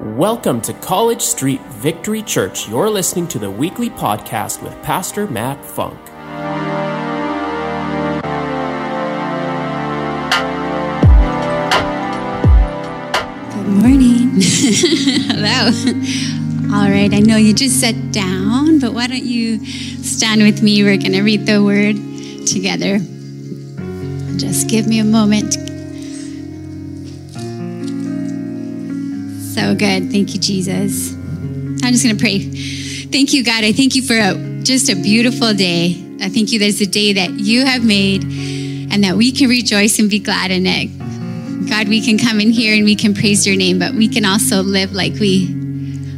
Welcome 0.00 0.60
to 0.60 0.72
College 0.74 1.22
Street 1.22 1.60
Victory 1.62 2.22
Church. 2.22 2.68
You're 2.68 2.88
listening 2.88 3.26
to 3.28 3.40
the 3.40 3.50
weekly 3.50 3.90
podcast 3.90 4.62
with 4.62 4.80
Pastor 4.80 5.26
Matt 5.26 5.64
Funk. 5.64 5.98
Good 13.52 13.66
morning. 13.66 14.30
Hello. 14.40 15.72
All 16.76 16.88
right, 16.88 17.12
I 17.12 17.18
know 17.18 17.36
you 17.36 17.52
just 17.52 17.80
sat 17.80 18.12
down, 18.12 18.78
but 18.78 18.94
why 18.94 19.08
don't 19.08 19.24
you 19.24 19.66
stand 19.66 20.42
with 20.42 20.62
me? 20.62 20.84
We're 20.84 20.96
going 20.96 21.10
to 21.10 21.22
read 21.22 21.44
the 21.44 21.60
word 21.60 21.96
together. 22.46 22.98
Just 24.38 24.68
give 24.68 24.86
me 24.86 25.00
a 25.00 25.04
moment. 25.04 25.67
Good. 29.74 30.10
Thank 30.10 30.34
you, 30.34 30.40
Jesus. 30.40 31.14
I'm 31.82 31.92
just 31.92 32.04
going 32.04 32.16
to 32.16 32.20
pray. 32.20 32.38
Thank 32.38 33.32
you, 33.32 33.44
God. 33.44 33.64
I 33.64 33.72
thank 33.72 33.94
you 33.94 34.02
for 34.02 34.14
a, 34.14 34.62
just 34.62 34.90
a 34.90 34.96
beautiful 34.96 35.54
day. 35.54 36.04
I 36.20 36.28
thank 36.28 36.52
you 36.52 36.58
it's 36.60 36.80
a 36.80 36.86
day 36.86 37.12
that 37.12 37.30
you 37.30 37.64
have 37.64 37.84
made 37.84 38.24
and 38.92 39.04
that 39.04 39.16
we 39.16 39.32
can 39.32 39.48
rejoice 39.48 39.98
and 39.98 40.10
be 40.10 40.18
glad 40.18 40.50
in 40.50 40.66
it. 40.66 40.88
God, 41.68 41.88
we 41.88 42.00
can 42.00 42.18
come 42.18 42.40
in 42.40 42.50
here 42.50 42.74
and 42.74 42.84
we 42.84 42.96
can 42.96 43.14
praise 43.14 43.46
your 43.46 43.56
name, 43.56 43.78
but 43.78 43.92
we 43.92 44.08
can 44.08 44.24
also 44.24 44.62
live 44.62 44.92
like 44.92 45.14
we 45.14 45.46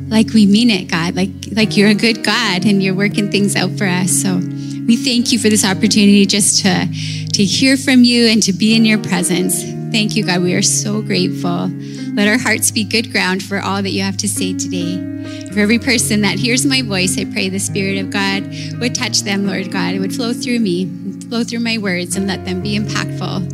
like 0.09 0.33
we 0.33 0.47
mean 0.47 0.71
it, 0.71 0.91
God. 0.91 1.15
Like 1.15 1.31
like 1.53 1.77
you're 1.77 1.89
a 1.89 1.95
good 1.95 2.25
God 2.25 2.65
and 2.65 2.83
you're 2.83 2.95
working 2.95 3.31
things 3.31 3.57
out 3.57 3.71
for 3.77 3.87
us. 3.87 4.11
So 4.11 4.37
we 4.37 4.97
thank 4.97 5.33
you 5.33 5.39
for 5.39 5.49
this 5.49 5.65
opportunity 5.65 6.25
just 6.27 6.63
to 6.65 6.87
to 7.33 7.45
hear 7.45 7.77
from 7.77 8.05
you 8.05 8.27
and 8.27 8.43
to 8.45 8.53
be 8.53 8.75
in 8.75 8.85
your 8.85 8.99
presence. 8.99 9.63
Thank 9.93 10.17
you, 10.17 10.25
God. 10.25 10.43
We 10.43 10.55
are 10.55 10.63
so 10.63 11.03
grateful. 11.03 11.71
Let 12.15 12.27
our 12.27 12.39
hearts 12.39 12.73
be 12.73 12.83
good 12.83 13.13
ground 13.13 13.43
for 13.43 13.61
all 13.61 13.83
that 13.83 13.91
you 13.91 14.03
have 14.03 14.17
to 14.19 14.29
say 14.29 14.53
today. 14.53 15.51
For 15.53 15.61
every 15.61 15.79
person 15.79 16.23
that 16.23 16.39
hears 16.39 16.67
my 16.67 16.83
voice, 16.83 17.17
I 17.17 17.25
pray 17.25 17.49
the 17.49 17.61
Spirit 17.61 17.99
of 17.99 18.11
God 18.11 18.45
would 18.81 18.95
touch 18.95 19.21
them, 19.21 19.47
Lord 19.47 19.71
God. 19.71 19.95
It 19.95 20.01
would 20.01 20.15
flow 20.15 20.33
through 20.33 20.59
me, 20.59 20.91
flow 21.29 21.45
through 21.45 21.61
my 21.61 21.79
words, 21.79 22.17
and 22.17 22.27
let 22.27 22.45
them 22.45 22.63
be 22.63 22.77
impactful 22.77 23.51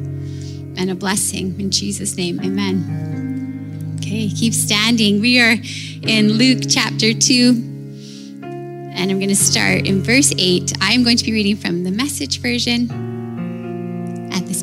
and 0.78 0.90
a 0.90 0.94
blessing. 0.94 1.58
In 1.60 1.70
Jesus' 1.70 2.16
name, 2.16 2.40
amen. 2.40 3.98
Okay, 3.98 4.28
keep 4.28 4.54
standing. 4.54 5.20
We 5.20 5.38
are 5.40 5.56
in 6.02 6.32
Luke 6.32 6.62
chapter 6.68 7.12
2, 7.12 7.48
and 8.42 9.10
I'm 9.10 9.18
going 9.18 9.28
to 9.28 9.36
start 9.36 9.86
in 9.86 10.02
verse 10.02 10.32
8. 10.38 10.72
I'm 10.80 11.04
going 11.04 11.18
to 11.18 11.24
be 11.24 11.32
reading 11.32 11.56
from 11.56 11.84
the 11.84 11.90
message 11.90 12.40
version 12.40 13.15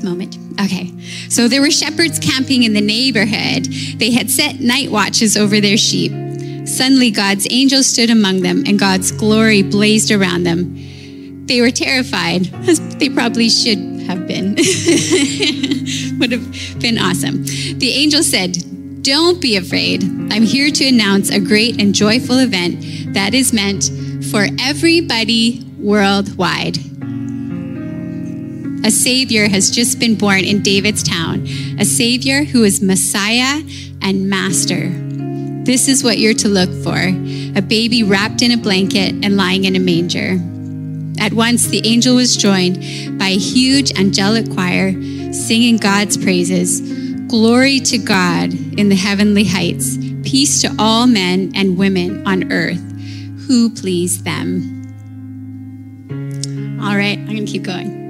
moment. 0.04 0.38
Okay, 0.62 0.92
so 1.30 1.48
there 1.48 1.62
were 1.62 1.72
shepherds 1.72 2.20
camping 2.20 2.64
in 2.64 2.74
the 2.74 2.82
neighborhood. 2.82 3.66
They 3.98 4.12
had 4.12 4.30
set 4.30 4.60
night 4.60 4.92
watches 4.92 5.36
over 5.36 5.60
their 5.60 5.78
sheep. 5.78 6.12
Suddenly, 6.68 7.12
God's 7.12 7.48
angel 7.50 7.84
stood 7.84 8.10
among 8.10 8.42
them, 8.42 8.64
and 8.66 8.80
God's 8.80 9.12
glory 9.12 9.64
blazed 9.64 10.12
around 10.12 10.44
them. 10.44 11.46
They 11.46 11.60
were 11.60 11.72
terrified, 11.72 12.54
as 12.68 12.80
they 12.98 13.10
probably 13.10 13.50
should 13.50 13.78
have 14.08 14.28
been. 14.28 14.56
Would 16.20 16.32
have 16.32 16.80
been 16.80 16.98
awesome. 16.98 17.44
The 17.44 17.92
angel 17.94 18.24
said, 18.24 19.04
Don't 19.04 19.42
be 19.42 19.58
afraid. 19.58 20.04
I'm 20.32 20.44
here 20.44 20.72
to 20.72 20.88
announce 20.88 21.30
a 21.30 21.40
great 21.40 21.82
and 21.82 21.94
joyful 21.94 22.40
event 22.40 23.14
that 23.14 23.34
is 23.34 23.52
meant 23.52 23.90
for 24.32 24.48
everybody 24.60 25.66
worldwide. 25.78 26.78
A 28.86 28.92
Savior 28.92 29.48
has 29.48 29.72
just 29.72 29.98
been 29.98 30.16
born 30.16 30.44
in 30.44 30.62
David's 30.62 31.04
town, 31.04 31.48
a 31.80 31.86
Savior 31.86 32.44
who 32.44 32.66
is 32.66 32.82
Messiah 32.82 33.62
and 34.02 34.30
Master. 34.30 34.90
This 35.64 35.88
is 35.88 36.04
what 36.04 36.18
you're 36.18 36.34
to 36.34 36.50
look 36.50 36.70
for 36.84 36.98
a 37.56 37.62
baby 37.62 38.04
wrapped 38.04 38.42
in 38.42 38.52
a 38.52 38.58
blanket 38.58 39.14
and 39.24 39.38
lying 39.38 39.64
in 39.64 39.78
a 39.78 39.80
manger. 39.80 40.38
At 41.24 41.32
once, 41.32 41.68
the 41.68 41.86
angel 41.88 42.16
was 42.16 42.36
joined 42.36 43.18
by 43.18 43.28
a 43.28 43.38
huge 43.38 43.98
angelic 43.98 44.52
choir 44.52 44.92
singing 45.32 45.78
God's 45.78 46.18
praises. 46.18 46.82
Glory 47.30 47.80
to 47.80 47.98
God 47.98 48.54
in 48.54 48.90
the 48.90 48.96
heavenly 48.96 49.46
heights, 49.46 49.98
peace 50.24 50.62
to 50.62 50.76
all 50.78 51.08
men 51.08 51.54
and 51.56 51.78
women 51.78 52.28
on 52.28 52.52
earth 52.52 52.82
who 53.48 53.70
please 53.70 54.24
them. 54.24 54.82
All 56.82 56.98
right, 56.98 57.18
I'm 57.18 57.28
going 57.28 57.46
to 57.46 57.52
keep 57.52 57.64
going. 57.64 58.03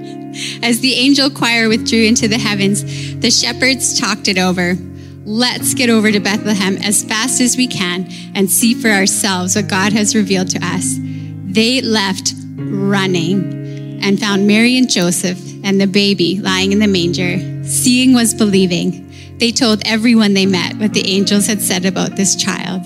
As 0.62 0.80
the 0.80 0.94
angel 0.94 1.30
choir 1.30 1.68
withdrew 1.68 2.04
into 2.04 2.28
the 2.28 2.38
heavens, 2.38 2.82
the 3.20 3.30
shepherds 3.30 3.98
talked 3.98 4.28
it 4.28 4.38
over. 4.38 4.76
Let's 5.24 5.74
get 5.74 5.88
over 5.88 6.12
to 6.12 6.20
Bethlehem 6.20 6.76
as 6.78 7.02
fast 7.04 7.40
as 7.40 7.56
we 7.56 7.66
can 7.66 8.08
and 8.34 8.50
see 8.50 8.74
for 8.74 8.88
ourselves 8.88 9.56
what 9.56 9.68
God 9.68 9.92
has 9.92 10.14
revealed 10.14 10.50
to 10.50 10.58
us. 10.62 10.98
They 10.98 11.80
left 11.80 12.34
running 12.56 14.00
and 14.02 14.20
found 14.20 14.46
Mary 14.46 14.76
and 14.76 14.90
Joseph 14.90 15.40
and 15.64 15.80
the 15.80 15.86
baby 15.86 16.40
lying 16.40 16.72
in 16.72 16.78
the 16.78 16.86
manger. 16.86 17.64
Seeing 17.64 18.12
was 18.12 18.34
believing. 18.34 19.10
They 19.38 19.50
told 19.50 19.82
everyone 19.86 20.34
they 20.34 20.46
met 20.46 20.76
what 20.76 20.92
the 20.92 21.08
angels 21.08 21.46
had 21.46 21.62
said 21.62 21.86
about 21.86 22.16
this 22.16 22.36
child, 22.36 22.82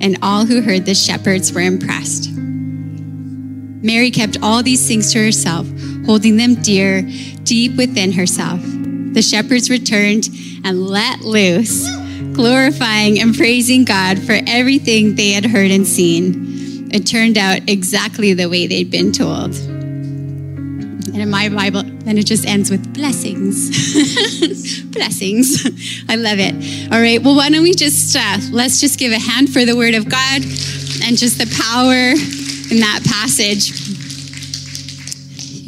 and 0.00 0.18
all 0.22 0.44
who 0.44 0.60
heard 0.60 0.84
the 0.84 0.94
shepherds 0.94 1.52
were 1.52 1.62
impressed. 1.62 2.30
Mary 3.82 4.10
kept 4.10 4.36
all 4.42 4.62
these 4.62 4.86
things 4.86 5.12
to 5.12 5.24
herself, 5.24 5.66
holding 6.10 6.36
them 6.36 6.56
dear 6.56 7.02
deep 7.44 7.76
within 7.76 8.10
herself. 8.10 8.60
The 9.12 9.22
shepherds 9.22 9.70
returned 9.70 10.28
and 10.64 10.88
let 10.88 11.20
loose, 11.20 11.88
glorifying 12.32 13.20
and 13.20 13.32
praising 13.32 13.84
God 13.84 14.18
for 14.18 14.36
everything 14.48 15.14
they 15.14 15.30
had 15.30 15.44
heard 15.44 15.70
and 15.70 15.86
seen. 15.86 16.90
It 16.92 17.06
turned 17.06 17.38
out 17.38 17.60
exactly 17.68 18.34
the 18.34 18.48
way 18.48 18.66
they'd 18.66 18.90
been 18.90 19.12
told. 19.12 19.54
And 19.54 21.16
in 21.16 21.30
my 21.30 21.48
Bible, 21.48 21.84
then 21.84 22.18
it 22.18 22.26
just 22.26 22.44
ends 22.44 22.72
with 22.72 22.92
blessings. 22.92 23.70
blessings. 24.90 25.64
I 26.08 26.16
love 26.16 26.40
it. 26.40 26.92
All 26.92 27.00
right. 27.00 27.22
Well, 27.22 27.36
why 27.36 27.50
don't 27.50 27.62
we 27.62 27.72
just, 27.72 28.16
uh, 28.16 28.38
let's 28.50 28.80
just 28.80 28.98
give 28.98 29.12
a 29.12 29.20
hand 29.20 29.52
for 29.52 29.64
the 29.64 29.76
word 29.76 29.94
of 29.94 30.08
God 30.08 30.42
and 30.42 31.16
just 31.16 31.38
the 31.38 31.46
power 31.54 32.10
in 32.74 32.80
that 32.80 33.00
passage. 33.06 33.89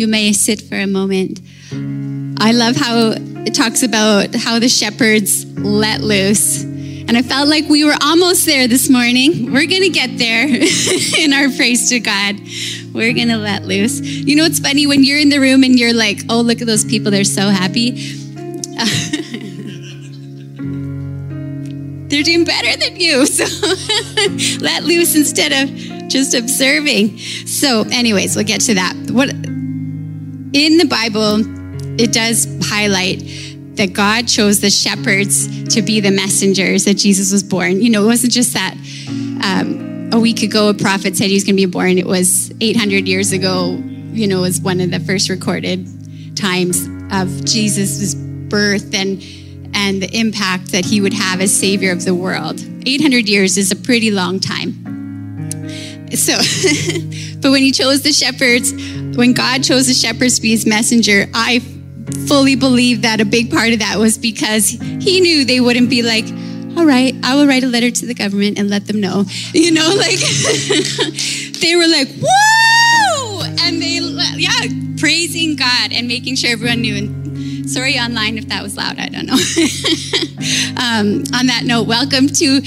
You 0.03 0.09
may 0.09 0.33
sit 0.33 0.61
for 0.63 0.75
a 0.75 0.89
moment. 0.89 1.41
I 2.41 2.51
love 2.51 2.75
how 2.75 3.15
it 3.47 3.55
talks 3.55 3.85
about 3.85 4.35
how 4.35 4.59
the 4.59 4.69
shepherds 4.69 5.47
let 5.59 6.01
loose. 6.01 6.65
And 6.65 7.17
I 7.17 7.23
felt 7.23 7.47
like 7.49 7.69
we 7.69 7.85
were 7.85 7.95
almost 8.03 8.45
there 8.45 8.67
this 8.67 8.91
morning. 8.91 9.53
We're 9.53 9.69
going 9.69 9.83
to 9.83 9.91
get 9.91 10.19
there 10.19 10.49
in 11.21 11.33
our 11.33 11.49
praise 11.57 11.89
to 11.91 12.01
God. 12.01 12.35
We're 12.93 13.13
going 13.13 13.29
to 13.29 13.37
let 13.37 13.63
loose. 13.63 14.01
You 14.01 14.35
know, 14.35 14.45
it's 14.45 14.59
funny 14.59 14.89
when 14.89 15.05
you're 15.05 15.21
in 15.21 15.29
the 15.29 15.39
room 15.39 15.63
and 15.63 15.79
you're 15.79 15.95
like, 15.95 16.23
oh, 16.29 16.41
look 16.41 16.61
at 16.61 16.67
those 16.67 16.85
people. 16.85 17.13
They're 17.13 17.23
so 17.23 17.43
happy. 17.43 17.91
They're 22.09 22.25
doing 22.25 22.45
better 22.45 22.77
than 22.77 22.97
you. 22.97 23.25
So 23.27 23.45
let 24.65 24.83
loose 24.83 25.15
instead 25.15 25.53
of 25.53 26.09
just 26.09 26.35
observing. 26.35 27.19
So, 27.19 27.83
anyways, 27.91 28.35
we'll 28.37 28.45
get 28.45 28.61
to 28.63 28.75
that. 28.75 28.95
What 29.11 29.31
in 30.53 30.79
the 30.79 30.87
Bible, 30.87 31.41
it 32.01 32.13
does 32.13 32.47
highlight 32.63 33.21
that 33.77 33.93
God 33.93 34.29
chose 34.29 34.61
the 34.61 34.71
shepherds 34.71 35.75
to 35.75 35.83
be 35.83 36.01
the 36.01 36.11
messengers 36.11 36.85
that 36.85 36.95
Jesus 36.95 37.33
was 37.33 37.43
born. 37.43 37.81
You 37.81 37.91
know, 37.91 38.05
it 38.05 38.07
wasn't 38.07 38.33
just 38.33 38.53
that 38.53 38.75
um, 39.43 40.11
a 40.13 40.21
week 40.21 40.43
ago 40.43 40.69
a 40.69 40.75
prophet 40.75 41.17
said 41.17 41.29
he 41.29 41.35
was 41.35 41.45
going 41.45 41.57
to 41.57 41.67
be 41.67 41.71
born. 41.71 41.97
It 41.97 42.07
was 42.07 42.53
800 42.61 43.09
years 43.09 43.33
ago, 43.33 43.83
you 44.13 44.27
know, 44.27 44.43
was 44.43 44.61
one 44.61 44.81
of 44.81 44.91
the 44.91 45.01
first 45.01 45.31
recorded 45.31 46.37
times 46.37 46.87
of 47.13 47.45
Jesus' 47.45 48.15
birth 48.15 48.95
and 48.95 49.23
and 49.75 50.03
the 50.03 50.11
impact 50.15 50.71
that 50.73 50.85
he 50.85 51.01
would 51.01 51.15
have 51.15 51.41
as 51.41 51.51
savior 51.51 51.93
of 51.93 52.05
the 52.05 52.15
world. 52.15 52.61
800 52.85 53.27
years 53.27 53.57
is 53.57 53.71
a 53.71 53.77
pretty 53.77 54.11
long 54.11 54.39
time. 54.39 54.82
So, 56.15 56.37
but 57.41 57.51
when 57.51 57.63
he 57.63 57.73
chose 57.73 58.03
the 58.03 58.13
shepherds, 58.13 58.73
when 59.17 59.33
God 59.33 59.65
chose 59.65 59.87
the 59.87 59.95
shepherds 59.95 60.37
to 60.37 60.43
be 60.43 60.51
his 60.51 60.67
messenger, 60.67 61.27
I 61.35 61.61
fully 62.27 62.55
believe 62.55 63.03
that 63.03 63.21
a 63.21 63.25
big 63.25 63.51
part 63.51 63.73
of 63.73 63.79
that 63.79 63.99
was 63.99 64.19
because 64.19 64.69
he 64.69 65.21
knew 65.21 65.45
they 65.45 65.61
wouldn't 65.61 65.91
be 65.91 66.03
like, 66.03 66.27
all 66.77 66.87
right, 66.87 67.15
I 67.23 67.35
will 67.35 67.47
write 67.47 67.65
a 67.65 67.67
letter 67.67 67.91
to 67.91 68.07
the 68.07 68.15
government 68.15 68.59
and 68.59 68.71
let 68.71 68.87
them 68.87 69.01
know. 69.01 69.25
You 69.55 69.71
know, 69.71 69.95
like 69.97 70.19
they 71.61 71.77
were 71.77 71.89
like, 71.89 72.09
whoa! 72.21 73.43
And 73.61 73.81
they, 73.81 73.99
yeah, 74.37 74.97
praising 74.99 75.57
God 75.57 75.93
and 75.93 76.09
making 76.09 76.37
sure 76.37 76.51
everyone 76.51 76.81
knew. 76.81 76.97
And 76.97 77.71
sorry 77.71 77.99
online 77.99 78.39
if 78.39 78.49
that 78.49 78.63
was 78.63 78.77
loud, 78.77 78.99
I 78.99 79.09
don't 79.09 79.27
know. 79.27 79.35
um, 80.81 81.25
on 81.39 81.47
that 81.47 81.63
note, 81.65 81.87
welcome 81.87 82.29
to 82.29 82.61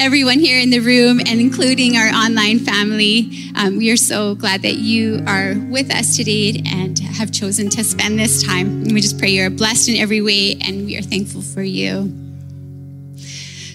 everyone 0.00 0.38
here 0.38 0.58
in 0.58 0.70
the 0.70 0.78
room 0.78 1.20
and 1.20 1.40
including 1.40 1.98
our 1.98 2.08
online 2.08 2.58
family. 2.58 3.30
Um, 3.54 3.76
we 3.76 3.90
are 3.90 3.98
so 3.98 4.34
glad 4.34 4.62
that 4.62 4.76
you 4.76 5.22
are 5.26 5.54
with 5.68 5.94
us 5.94 6.16
today 6.16 6.62
and 6.64 6.98
have 6.98 7.30
chosen 7.30 7.68
to 7.68 7.84
spend 7.84 8.18
this 8.18 8.42
time. 8.42 8.66
And 8.66 8.92
we 8.94 9.02
just 9.02 9.18
pray 9.18 9.28
you're 9.28 9.50
blessed 9.50 9.90
in 9.90 9.96
every 9.96 10.22
way 10.22 10.56
and 10.62 10.86
we 10.86 10.96
are 10.96 11.02
thankful 11.02 11.42
for 11.42 11.62
you. 11.62 12.10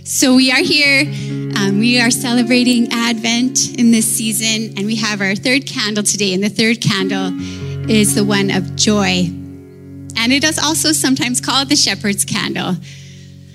So 0.04 0.36
we 0.36 0.52
are 0.52 0.64
here 0.64 1.06
Um, 1.58 1.80
we 1.80 2.00
are 2.02 2.12
celebrating 2.12 2.90
Advent 2.92 3.80
in 3.80 3.92
this 3.92 4.06
season, 4.06 4.78
and 4.78 4.86
we 4.86 4.96
have 4.98 5.22
our 5.22 5.36
third 5.36 5.66
candle 5.66 6.04
today. 6.04 6.34
And 6.34 6.44
the 6.44 6.50
third 6.50 6.82
candle 6.82 7.32
is 7.90 8.14
the 8.14 8.26
one 8.26 8.52
of 8.52 8.76
joy. 8.76 9.30
And 10.18 10.34
it 10.34 10.44
is 10.44 10.60
also 10.60 10.92
sometimes 10.92 11.40
called 11.40 11.70
the 11.70 11.76
shepherd's 11.76 12.26
candle. 12.26 12.76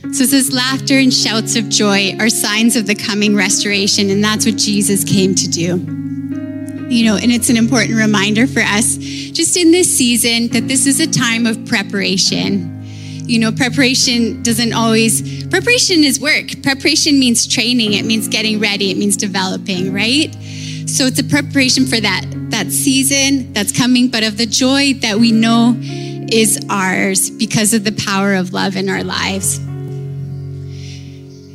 So 0.02 0.25
it 0.25 0.31
says, 0.31 0.52
laughter 0.52 0.99
and 0.99 1.12
shouts 1.12 1.56
of 1.56 1.69
joy 1.69 2.17
are 2.19 2.29
signs 2.29 2.75
of 2.75 2.87
the 2.87 2.94
coming 2.94 3.37
restoration, 3.37 4.11
and 4.11 4.25
that's 4.25 4.47
what 4.47 4.56
Jesus 4.56 5.05
came 5.05 5.35
to 5.35 5.49
do. 5.49 5.76
You 6.88 7.05
know, 7.05 7.17
and 7.17 7.31
it's 7.31 7.50
an 7.50 7.56
important 7.56 7.97
reminder 7.97 8.47
for 8.47 8.61
us 8.61 8.97
just 8.97 9.56
in 9.56 9.70
this 9.70 9.97
season 9.97 10.49
that 10.49 10.67
this 10.67 10.87
is 10.87 10.99
a 10.99 11.06
time 11.06 11.47
of 11.47 11.64
preparation 11.67 12.79
you 13.31 13.38
know, 13.38 13.52
preparation 13.52 14.43
doesn't 14.43 14.73
always, 14.73 15.47
preparation 15.47 16.02
is 16.02 16.19
work. 16.19 16.62
Preparation 16.64 17.20
means 17.20 17.47
training, 17.47 17.93
it 17.93 18.05
means 18.05 18.26
getting 18.26 18.58
ready, 18.58 18.91
it 18.91 18.97
means 18.97 19.17
developing, 19.17 19.93
right? 19.93 20.35
So 20.88 21.06
it's 21.06 21.20
a 21.20 21.25
preparation 21.25 21.87
for 21.87 22.00
that, 22.00 22.25
that 22.50 22.73
season 22.73 23.52
that's 23.52 23.70
coming, 23.70 24.08
but 24.08 24.25
of 24.25 24.37
the 24.37 24.47
joy 24.47 24.94
that 24.94 25.19
we 25.19 25.31
know 25.31 25.76
is 25.81 26.58
ours 26.69 27.31
because 27.31 27.73
of 27.73 27.85
the 27.85 27.93
power 27.93 28.35
of 28.35 28.52
love 28.52 28.75
in 28.75 28.88
our 28.88 29.05
lives 29.05 29.61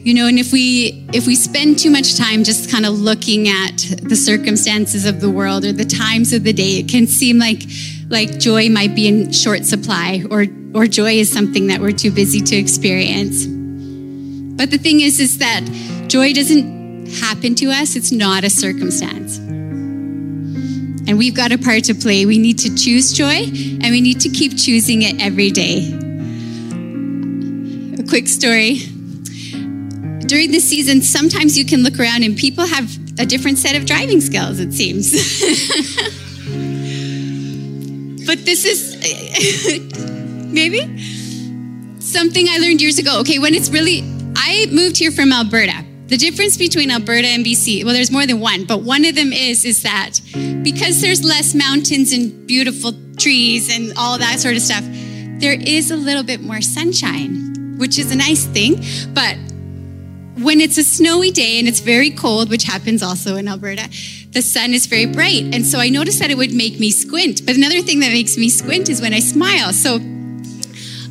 you 0.05 0.13
know 0.13 0.27
and 0.27 0.39
if 0.39 0.53
we 0.53 1.05
if 1.13 1.27
we 1.27 1.35
spend 1.35 1.79
too 1.79 1.89
much 1.89 2.15
time 2.15 2.43
just 2.43 2.71
kind 2.71 2.85
of 2.85 2.93
looking 2.93 3.49
at 3.49 3.77
the 4.01 4.15
circumstances 4.15 5.05
of 5.05 5.19
the 5.19 5.29
world 5.29 5.65
or 5.65 5.73
the 5.73 5.85
times 5.85 6.31
of 6.31 6.43
the 6.43 6.53
day 6.53 6.77
it 6.77 6.87
can 6.87 7.07
seem 7.07 7.39
like 7.39 7.63
like 8.09 8.39
joy 8.39 8.69
might 8.69 8.95
be 8.95 9.07
in 9.07 9.31
short 9.31 9.65
supply 9.65 10.23
or 10.29 10.45
or 10.75 10.87
joy 10.87 11.13
is 11.13 11.31
something 11.31 11.67
that 11.67 11.79
we're 11.79 11.93
too 11.93 12.11
busy 12.11 12.41
to 12.41 12.55
experience. 12.57 13.45
But 13.45 14.71
the 14.71 14.77
thing 14.77 14.99
is, 14.99 15.21
is 15.21 15.37
that 15.37 15.63
joy 16.07 16.33
doesn't 16.33 17.07
happen 17.07 17.55
to 17.55 17.67
us, 17.67 17.95
it's 17.95 18.11
not 18.11 18.43
a 18.43 18.49
circumstance. 18.49 19.37
And 21.07 21.17
we've 21.17 21.35
got 21.35 21.53
a 21.53 21.57
part 21.57 21.85
to 21.85 21.93
play. 21.93 22.25
We 22.25 22.39
need 22.39 22.57
to 22.59 22.75
choose 22.75 23.13
joy 23.13 23.45
and 23.45 23.83
we 23.83 24.01
need 24.01 24.19
to 24.21 24.29
keep 24.29 24.57
choosing 24.57 25.03
it 25.03 25.21
every 25.21 25.51
day. 25.51 25.93
A 27.97 28.03
quick 28.03 28.27
story. 28.27 28.79
During 30.27 30.51
the 30.51 30.59
season, 30.59 31.01
sometimes 31.01 31.57
you 31.57 31.65
can 31.65 31.83
look 31.83 31.99
around 31.99 32.23
and 32.23 32.35
people 32.35 32.65
have 32.65 32.89
a 33.19 33.25
different 33.25 33.57
set 33.57 33.75
of 33.75 33.85
driving 33.85 34.21
skills, 34.21 34.59
it 34.59 34.73
seems. 34.73 35.11
but 38.25 38.43
this 38.45 38.65
is 38.65 38.95
maybe? 40.51 40.79
Something 41.99 42.47
I 42.49 42.57
learned 42.57 42.81
years 42.81 42.97
ago. 42.97 43.19
Okay, 43.19 43.39
when 43.39 43.53
it's 43.53 43.69
really, 43.69 44.03
I 44.35 44.67
moved 44.71 44.97
here 44.97 45.11
from 45.11 45.31
Alberta. 45.31 45.85
The 46.07 46.17
difference 46.17 46.57
between 46.57 46.91
Alberta 46.91 47.27
and 47.27 47.45
BC, 47.45 47.83
well, 47.83 47.93
there's 47.93 48.11
more 48.11 48.27
than 48.27 48.39
one, 48.39 48.65
but 48.65 48.83
one 48.83 49.05
of 49.05 49.15
them 49.15 49.33
is, 49.33 49.65
is 49.65 49.81
that 49.83 50.19
because 50.63 51.01
there's 51.01 51.23
less 51.23 51.55
mountains 51.55 52.13
and 52.13 52.47
beautiful 52.47 52.93
trees 53.17 53.75
and 53.75 53.91
all 53.97 54.17
that 54.19 54.39
sort 54.39 54.55
of 54.55 54.61
stuff, 54.61 54.83
there 55.39 55.59
is 55.59 55.91
a 55.91 55.95
little 55.95 56.23
bit 56.23 56.41
more 56.41 56.61
sunshine, 56.61 57.77
which 57.77 57.97
is 57.97 58.11
a 58.11 58.15
nice 58.15 58.45
thing. 58.45 58.83
But 59.13 59.37
when 60.37 60.59
it's 60.59 60.77
a 60.77 60.83
snowy 60.83 61.31
day 61.31 61.59
and 61.59 61.67
it's 61.67 61.79
very 61.79 62.11
cold, 62.11 62.49
which 62.49 62.63
happens 62.63 63.01
also 63.01 63.37
in 63.37 63.47
Alberta, 63.47 63.89
the 64.31 64.41
sun 64.41 64.73
is 64.73 64.85
very 64.85 65.05
bright. 65.05 65.53
And 65.53 65.65
so 65.65 65.79
I 65.79 65.89
noticed 65.89 66.19
that 66.19 66.29
it 66.29 66.37
would 66.37 66.53
make 66.53 66.79
me 66.79 66.91
squint. 66.91 67.45
But 67.45 67.55
another 67.55 67.81
thing 67.81 68.01
that 68.01 68.11
makes 68.11 68.37
me 68.37 68.49
squint 68.49 68.89
is 68.89 69.01
when 69.01 69.13
I 69.13 69.19
smile. 69.19 69.71
So 69.71 69.99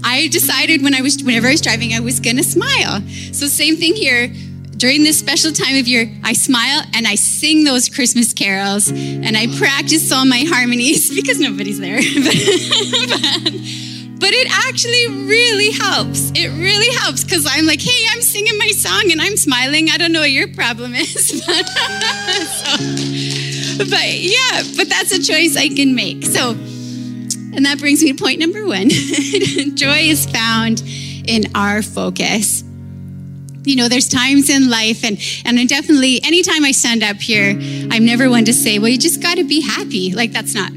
I 0.05 0.29
decided 0.31 0.83
when 0.83 0.95
I 0.95 1.01
was, 1.01 1.23
whenever 1.23 1.49
I 1.49 1.53
was 1.53 1.63
driving, 1.63 1.95
I 1.95 2.01
was 2.01 2.21
to 2.21 2.43
smile. 2.43 3.01
So 3.33 3.47
same 3.47 3.77
thing 3.77 3.95
here. 3.95 4.29
During 4.77 5.05
this 5.05 5.19
special 5.19 5.53
time 5.53 5.77
of 5.79 5.89
year, 5.89 6.13
I 6.23 6.35
smile 6.35 6.83
and 6.93 7.07
I 7.07 7.15
sing 7.15 7.65
those 7.65 7.89
Christmas 7.89 8.35
carols 8.35 8.91
and 8.91 9.37
I 9.37 9.47
practice 9.57 10.13
all 10.13 10.27
my 10.27 10.45
harmonies 10.47 11.15
because 11.15 11.41
nobody's 11.41 11.81
there. 11.81 11.97
but 11.99 13.94
it 14.35 14.49
actually 14.51 15.07
really 15.27 15.71
helps. 15.71 16.31
It 16.35 16.49
really 16.49 16.95
helps 16.99 17.25
because 17.25 17.47
I'm 17.49 17.67
like, 17.67 17.81
hey, 17.81 18.07
I'm 18.13 18.23
singing 18.23 18.59
my 18.59 18.69
song 18.69 19.11
and 19.11 19.21
I'm 19.21 19.37
smiling. 19.37 19.91
I 19.91 19.97
don't 19.97 20.13
know 20.13 20.21
what 20.21 20.31
your 20.31 20.49
problem 20.49 20.95
is. 20.97 21.43
but, 21.47 21.67
so, 22.47 23.85
but 23.85 24.13
yeah, 24.13 24.63
but 24.77 24.89
that's 24.89 25.13
a 25.13 25.23
choice 25.23 25.57
I 25.57 25.69
can 25.69 25.95
make. 25.95 26.25
So, 26.25 26.51
and 26.51 27.65
that 27.67 27.79
brings 27.79 28.03
me 28.03 28.13
to 28.13 28.19
point 28.23 28.41
number 28.41 28.67
one 28.67 28.91
joy 29.75 29.99
is 29.99 30.27
found 30.27 30.83
in 31.27 31.45
our 31.55 31.83
focus. 31.83 32.63
You 33.65 33.77
know, 33.77 33.89
there's 33.89 34.09
times 34.09 34.51
in 34.51 34.69
life, 34.69 35.05
and, 35.05 35.19
and 35.47 35.59
I 35.59 35.65
definitely, 35.65 36.21
anytime 36.23 36.65
I 36.65 36.73
stand 36.73 37.03
up 37.03 37.17
here, 37.17 37.51
I'm 37.91 38.05
never 38.05 38.29
one 38.29 38.45
to 38.45 38.53
say, 38.53 38.79
well, 38.79 38.89
you 38.89 38.99
just 38.99 39.23
got 39.23 39.39
to 39.39 39.45
be 39.45 39.63
happy. 39.63 40.13
Like, 40.13 40.33
that's 40.33 40.55
not, 40.55 40.71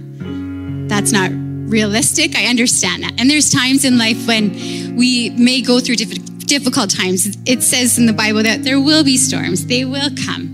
that's 0.88 1.12
not 1.12 1.47
realistic. 1.68 2.36
I 2.36 2.46
understand 2.46 3.04
that. 3.04 3.14
And 3.20 3.30
there's 3.30 3.50
times 3.50 3.86
in 3.86 3.98
life 3.98 4.28
when 4.28 4.96
we 4.96 5.30
may 5.32 5.62
go 5.62 5.80
through 5.80 5.96
difficult 5.96 6.90
times. 6.90 7.38
It 7.46 7.62
says 7.62 7.98
in 7.98 8.06
the 8.06 8.14
Bible 8.14 8.44
that 8.44 8.64
there 8.64 8.80
will 8.80 9.04
be 9.04 9.18
storms, 9.18 9.66
they 9.68 9.86
will 9.86 10.10
come. 10.26 10.54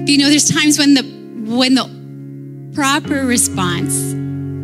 But 0.00 0.08
you 0.08 0.18
know, 0.18 0.28
there's 0.28 0.50
times 0.50 0.78
when 0.78 0.94
the, 0.94 1.02
when 1.54 1.74
the 1.74 2.72
proper 2.74 3.26
response 3.26 4.14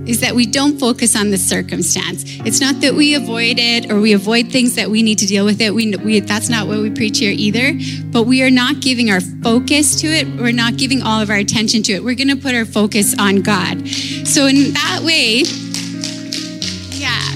is 0.08 0.20
that 0.20 0.34
we 0.34 0.46
don't 0.46 0.78
focus 0.78 1.14
on 1.14 1.30
the 1.30 1.38
circumstance. 1.38 2.24
It's 2.46 2.60
not 2.60 2.80
that 2.80 2.94
we 2.94 3.14
avoid 3.14 3.58
it 3.58 3.90
or 3.90 4.00
we 4.00 4.14
avoid 4.14 4.50
things 4.50 4.74
that 4.76 4.90
we 4.90 5.02
need 5.02 5.18
to 5.18 5.26
deal 5.26 5.44
with 5.44 5.60
it. 5.60 5.74
We, 5.74 5.94
we, 5.96 6.20
that's 6.20 6.48
not 6.48 6.66
what 6.66 6.78
we 6.78 6.90
preach 6.90 7.18
here 7.18 7.34
either. 7.36 7.78
But 8.10 8.22
we 8.22 8.42
are 8.42 8.50
not 8.50 8.80
giving 8.80 9.10
our 9.10 9.20
focus 9.20 10.00
to 10.00 10.06
it. 10.06 10.26
We're 10.26 10.52
not 10.52 10.78
giving 10.78 11.02
all 11.02 11.20
of 11.20 11.28
our 11.28 11.36
attention 11.36 11.82
to 11.84 11.92
it. 11.92 12.02
We're 12.02 12.14
going 12.14 12.28
to 12.28 12.36
put 12.36 12.54
our 12.54 12.64
focus 12.64 13.14
on 13.18 13.42
God. 13.42 13.86
So 14.26 14.46
in 14.46 14.72
that 14.72 15.00
way, 15.04 15.44
yeah. 16.96 17.34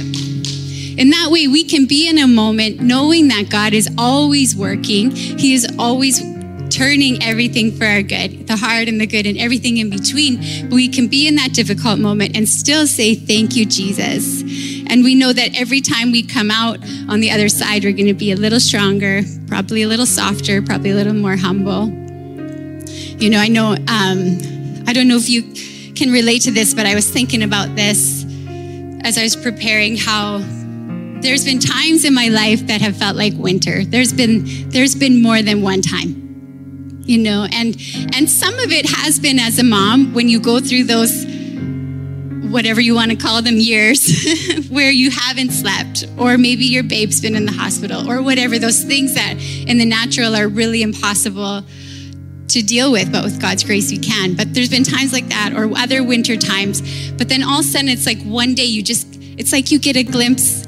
In 0.96 1.10
that 1.10 1.28
way, 1.30 1.48
we 1.48 1.64
can 1.64 1.86
be 1.86 2.08
in 2.08 2.18
a 2.18 2.26
moment 2.26 2.80
knowing 2.80 3.28
that 3.28 3.50
God 3.50 3.74
is 3.74 3.88
always 3.98 4.56
working. 4.56 5.10
He 5.10 5.52
is 5.52 5.66
always 5.78 6.31
turning 6.72 7.22
everything 7.22 7.70
for 7.70 7.84
our 7.84 8.02
good, 8.02 8.46
the 8.46 8.56
hard 8.56 8.88
and 8.88 9.00
the 9.00 9.06
good 9.06 9.26
and 9.26 9.38
everything 9.38 9.76
in 9.76 9.90
between. 9.90 10.36
But 10.68 10.74
we 10.74 10.88
can 10.88 11.06
be 11.06 11.28
in 11.28 11.36
that 11.36 11.52
difficult 11.52 11.98
moment 11.98 12.36
and 12.36 12.48
still 12.48 12.86
say, 12.86 13.14
Thank 13.14 13.54
you, 13.54 13.66
Jesus. 13.66 14.42
And 14.86 15.04
we 15.04 15.14
know 15.14 15.32
that 15.32 15.58
every 15.58 15.80
time 15.80 16.12
we 16.12 16.22
come 16.22 16.50
out 16.50 16.78
on 17.08 17.20
the 17.20 17.30
other 17.30 17.48
side, 17.48 17.84
we're 17.84 17.92
going 17.92 18.06
to 18.06 18.14
be 18.14 18.32
a 18.32 18.36
little 18.36 18.60
stronger, 18.60 19.22
probably 19.46 19.82
a 19.82 19.88
little 19.88 20.06
softer, 20.06 20.62
probably 20.62 20.90
a 20.90 20.94
little 20.94 21.14
more 21.14 21.36
humble. 21.36 21.88
You 23.20 23.30
know, 23.30 23.38
I 23.38 23.48
know, 23.48 23.72
um, 23.72 24.38
I 24.86 24.92
don't 24.92 25.08
know 25.08 25.16
if 25.16 25.28
you 25.28 25.42
can 25.94 26.10
relate 26.10 26.42
to 26.42 26.50
this, 26.50 26.74
but 26.74 26.86
I 26.86 26.94
was 26.94 27.08
thinking 27.08 27.42
about 27.42 27.76
this 27.76 28.24
as 29.04 29.18
I 29.18 29.22
was 29.22 29.36
preparing 29.36 29.96
how 29.96 30.38
there's 31.20 31.44
been 31.44 31.60
times 31.60 32.04
in 32.04 32.14
my 32.14 32.28
life 32.28 32.66
that 32.66 32.80
have 32.80 32.96
felt 32.96 33.16
like 33.16 33.32
winter. 33.34 33.84
There's 33.84 34.12
been 34.12 34.68
there's 34.70 34.94
been 34.94 35.22
more 35.22 35.40
than 35.40 35.62
one 35.62 35.80
time 35.80 36.21
you 37.04 37.18
know 37.18 37.46
and 37.52 37.76
and 38.14 38.30
some 38.30 38.54
of 38.58 38.70
it 38.70 38.86
has 38.86 39.18
been 39.18 39.38
as 39.38 39.58
a 39.58 39.64
mom 39.64 40.12
when 40.14 40.28
you 40.28 40.40
go 40.40 40.60
through 40.60 40.84
those 40.84 41.24
whatever 42.52 42.80
you 42.80 42.94
want 42.94 43.10
to 43.10 43.16
call 43.16 43.40
them 43.40 43.56
years 43.56 44.68
where 44.68 44.90
you 44.90 45.10
haven't 45.10 45.50
slept 45.50 46.04
or 46.18 46.36
maybe 46.36 46.64
your 46.64 46.82
babe's 46.82 47.20
been 47.20 47.34
in 47.34 47.46
the 47.46 47.52
hospital 47.52 48.08
or 48.10 48.22
whatever 48.22 48.58
those 48.58 48.84
things 48.84 49.14
that 49.14 49.34
in 49.66 49.78
the 49.78 49.86
natural 49.86 50.36
are 50.36 50.48
really 50.48 50.82
impossible 50.82 51.62
to 52.48 52.62
deal 52.62 52.92
with 52.92 53.10
but 53.10 53.24
with 53.24 53.40
god's 53.40 53.64
grace 53.64 53.90
we 53.90 53.98
can. 53.98 54.36
But 54.36 54.52
there's 54.52 54.68
been 54.68 54.84
times 54.84 55.12
like 55.12 55.28
that 55.28 55.54
or 55.56 55.70
other 55.76 56.04
winter 56.04 56.36
times 56.36 57.10
but 57.12 57.30
then 57.30 57.42
all 57.42 57.60
of 57.60 57.64
a 57.64 57.68
sudden 57.68 57.88
it's 57.88 58.06
like 58.06 58.22
one 58.22 58.54
day 58.54 58.64
you 58.64 58.82
just 58.82 59.08
it's 59.38 59.50
like 59.50 59.70
you 59.70 59.78
get 59.78 59.96
a 59.96 60.04
glimpse 60.04 60.66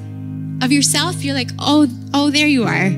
of 0.63 0.73
yourself. 0.73 1.23
You're 1.23 1.35
like 1.35 1.51
oh 1.59 1.87
oh 2.15 2.31
there 2.31 2.47
you 2.47 2.65
are. 2.65 2.91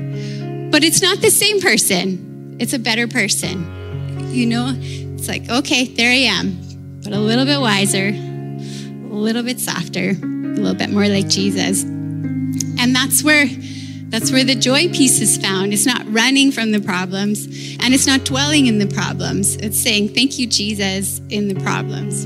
But 0.71 0.83
it's 0.83 1.01
not 1.01 1.19
the 1.19 1.29
same 1.29 1.59
person 1.59 2.26
it's 2.59 2.73
a 2.73 2.79
better 2.79 3.07
person. 3.07 4.33
You 4.33 4.45
know, 4.45 4.73
it's 4.77 5.27
like, 5.27 5.49
okay, 5.49 5.85
there 5.85 6.11
I 6.11 6.39
am, 6.39 6.61
but 7.03 7.13
a 7.13 7.19
little 7.19 7.45
bit 7.45 7.59
wiser, 7.59 8.09
a 8.09 9.15
little 9.15 9.43
bit 9.43 9.59
softer, 9.59 10.11
a 10.11 10.59
little 10.59 10.75
bit 10.75 10.89
more 10.89 11.07
like 11.07 11.27
Jesus. 11.27 11.83
And 11.83 12.95
that's 12.95 13.23
where 13.23 13.47
that's 14.09 14.31
where 14.31 14.45
the 14.45 14.55
joy 14.55 14.87
piece 14.87 15.19
is 15.19 15.37
found. 15.37 15.73
It's 15.73 15.85
not 15.85 16.01
running 16.07 16.51
from 16.51 16.71
the 16.71 16.79
problems 16.79 17.45
and 17.81 17.93
it's 17.93 18.07
not 18.07 18.23
dwelling 18.23 18.67
in 18.67 18.79
the 18.79 18.87
problems. 18.87 19.57
It's 19.57 19.77
saying, 19.77 20.09
Thank 20.09 20.39
you, 20.39 20.47
Jesus, 20.47 21.19
in 21.29 21.49
the 21.49 21.55
problems. 21.55 22.25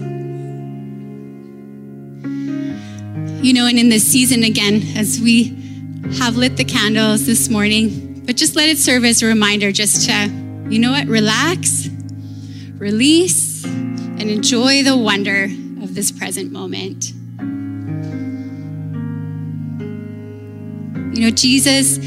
You 3.43 3.53
know, 3.53 3.65
and 3.65 3.79
in 3.79 3.89
this 3.89 4.03
season 4.03 4.43
again, 4.43 4.83
as 4.95 5.19
we 5.19 5.57
have 6.19 6.35
lit 6.35 6.57
the 6.57 6.63
candles 6.63 7.25
this 7.25 7.49
morning, 7.49 8.10
but 8.31 8.37
just 8.37 8.55
let 8.55 8.69
it 8.69 8.77
serve 8.77 9.03
as 9.03 9.21
a 9.21 9.25
reminder 9.25 9.73
just 9.73 10.07
to, 10.07 10.13
you 10.69 10.79
know 10.79 10.91
what, 10.91 11.05
relax, 11.05 11.89
release, 12.77 13.65
and 13.65 14.21
enjoy 14.21 14.83
the 14.83 14.95
wonder 14.95 15.49
of 15.83 15.95
this 15.95 16.13
present 16.13 16.49
moment. 16.49 17.11
You 21.13 21.25
know, 21.25 21.29
Jesus 21.31 21.97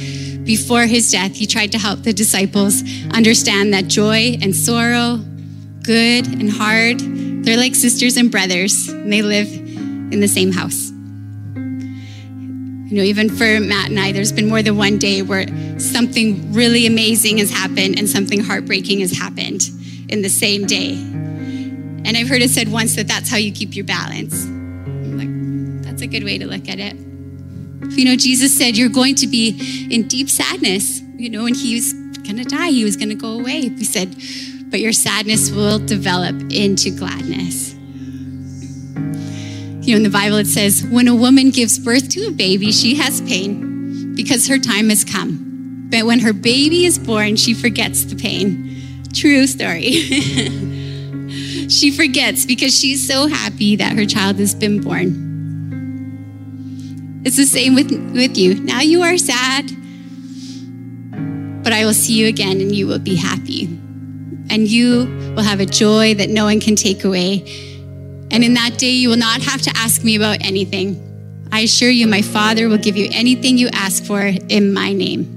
before 0.45 0.87
his 0.87 1.13
death, 1.13 1.35
he 1.35 1.45
tried 1.45 1.73
to 1.73 1.79
help 1.79 2.05
the 2.05 2.15
disciples 2.15 2.83
understand 3.11 3.75
that 3.75 3.89
joy 3.89 4.39
and 4.41 4.57
sorrow, 4.57 5.17
good 5.83 6.27
and 6.27 6.51
hard, 6.51 7.01
they're 7.45 7.59
like 7.59 7.75
sisters 7.75 8.17
and 8.17 8.31
brothers, 8.31 8.89
and 8.89 9.13
they 9.13 9.21
live 9.21 9.53
in 9.53 10.21
the 10.21 10.29
same 10.29 10.53
house. 10.53 10.94
You 12.95 13.01
know, 13.01 13.07
even 13.07 13.29
for 13.29 13.59
Matt 13.59 13.91
and 13.91 13.99
I, 13.99 14.13
there's 14.13 14.31
been 14.31 14.49
more 14.49 14.63
than 14.63 14.77
one 14.77 14.99
day 14.99 15.21
where 15.21 15.49
something 15.81 16.53
really 16.53 16.87
amazing 16.87 17.39
has 17.39 17.51
happened 17.51 17.99
and 17.99 18.09
something 18.09 18.39
heartbreaking 18.39 19.01
has 19.01 19.11
happened 19.11 19.63
in 20.09 20.23
the 20.23 20.29
same 20.29 20.65
day. 20.65 20.93
And 20.93 22.17
I've 22.17 22.29
heard 22.29 22.41
it 22.41 22.51
said 22.51 22.71
once 22.71 22.95
that 22.95 23.09
that's 23.09 23.29
how 23.29 23.37
you 23.37 23.51
keep 23.51 23.75
your 23.75 23.85
balance. 23.85 24.47
Like, 24.47 25.83
that's 25.83 26.03
a 26.03 26.07
good 26.07 26.23
way 26.23 26.39
to 26.39 26.47
look 26.47 26.69
at 26.69 26.79
it. 26.79 26.95
You 27.99 28.05
know, 28.05 28.15
Jesus 28.15 28.57
said, 28.57 28.77
You're 28.77 28.89
going 28.91 29.17
to 29.17 29.27
be 29.27 29.89
in 29.91 30.07
deep 30.07 30.31
sadness. 30.31 31.01
You 31.17 31.31
know, 31.31 31.47
and 31.47 31.57
he 31.57 31.75
was 31.75 31.95
going 32.23 32.37
to 32.37 32.45
die, 32.45 32.71
he 32.71 32.85
was 32.85 32.97
going 32.97 33.09
to 33.09 33.17
go 33.17 33.41
away. 33.41 33.71
He 33.71 33.85
said, 33.85 34.15
But 34.71 34.79
your 34.79 34.93
sadness 34.93 35.51
will 35.51 35.81
develop 35.81 36.37
into 36.53 36.93
gladness. 36.97 37.75
You 39.85 39.91
know, 39.91 39.97
in 39.99 40.03
the 40.03 40.09
Bible, 40.09 40.39
it 40.39 40.47
says, 40.47 40.83
When 40.83 41.09
a 41.09 41.15
woman 41.15 41.51
gives 41.51 41.79
birth 41.79 42.09
to 42.11 42.29
a 42.29 42.31
baby, 42.31 42.73
she 42.73 42.95
has 42.95 43.21
pain 43.21 44.15
because 44.15 44.49
her 44.49 44.57
time 44.57 44.89
has 44.89 45.05
come. 45.05 45.89
But 45.91 46.07
when 46.07 46.21
her 46.21 46.33
baby 46.33 46.87
is 46.87 46.99
born, 46.99 47.37
she 47.37 47.53
forgets 47.53 48.05
the 48.05 48.17
pain. 48.17 49.03
True 49.13 49.47
story. 49.47 49.83
she 51.69 51.91
forgets 51.91 52.47
because 52.47 52.75
she's 52.75 53.07
so 53.07 53.27
happy 53.27 53.77
that 53.77 53.95
her 53.95 54.07
child 54.07 54.39
has 54.39 54.55
been 54.55 54.81
born. 54.81 55.21
It's 57.27 57.37
the 57.37 57.45
same 57.45 57.75
with, 57.75 57.91
with 58.15 58.39
you. 58.39 58.55
Now 58.55 58.81
you 58.81 59.03
are 59.03 59.19
sad, 59.19 59.67
but 61.63 61.75
I 61.75 61.85
will 61.85 61.93
see 61.93 62.15
you 62.15 62.27
again 62.27 62.63
and 62.63 62.75
you 62.75 62.87
will 62.87 62.99
be 62.99 63.17
happy. 63.17 63.65
And 64.49 64.67
you 64.67 65.35
will 65.37 65.43
have 65.43 65.61
a 65.61 65.67
joy 65.67 66.15
that 66.15 66.31
no 66.31 66.45
one 66.45 66.61
can 66.61 66.75
take 66.75 67.05
away. 67.05 67.74
And 68.31 68.43
in 68.43 68.55
that 68.55 68.79
day, 68.79 68.91
you 68.91 69.09
will 69.09 69.17
not 69.17 69.43
have 69.43 69.63
to 69.63 69.73
ask 69.77 70.03
me 70.03 70.17
about 70.17 70.39
anything. 70.45 71.01
I 71.53 71.61
assure 71.61 71.91
you, 71.91 72.07
my 72.07 72.23
Father 72.23 72.69
will 72.69 72.79
give 72.79 72.97
you 72.97 73.09
anything 73.13 73.59
you 73.59 73.69
ask 73.73 74.05
for 74.05 74.21
in 74.21 74.73
my 74.73 74.93
name. 74.93 75.31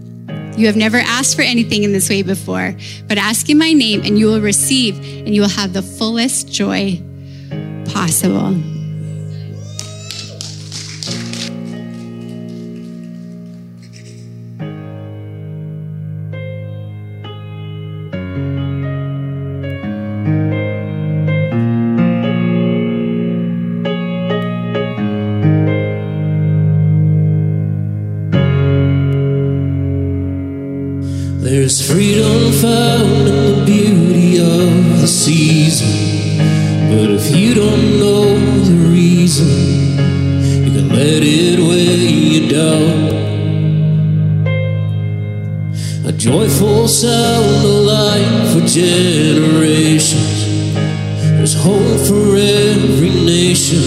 You 0.58 0.66
have 0.66 0.76
never 0.76 0.98
asked 0.98 1.36
for 1.36 1.44
anything 1.44 1.84
in 1.84 1.94
this 1.94 2.10
way 2.10 2.24
before, 2.24 2.76
but 3.08 3.20
ask 3.20 3.50
in 3.50 3.60
my 3.60 3.74
name 3.74 4.02
and 4.04 4.18
you 4.18 4.26
will 4.26 4.42
receive, 4.42 4.98
and 4.98 5.36
you 5.36 5.42
will 5.42 5.50
have 5.50 5.74
the 5.74 5.84
fullest 5.84 6.52
joy 6.52 7.00
possible. 7.94 8.56
Joyful 46.68 46.88
sound 46.88 47.66
alive 47.66 48.54
for 48.54 48.66
generations. 48.66 50.46
There's 51.38 51.54
hope 51.54 52.00
for 52.08 52.36
every 52.36 53.10
nation. 53.10 53.84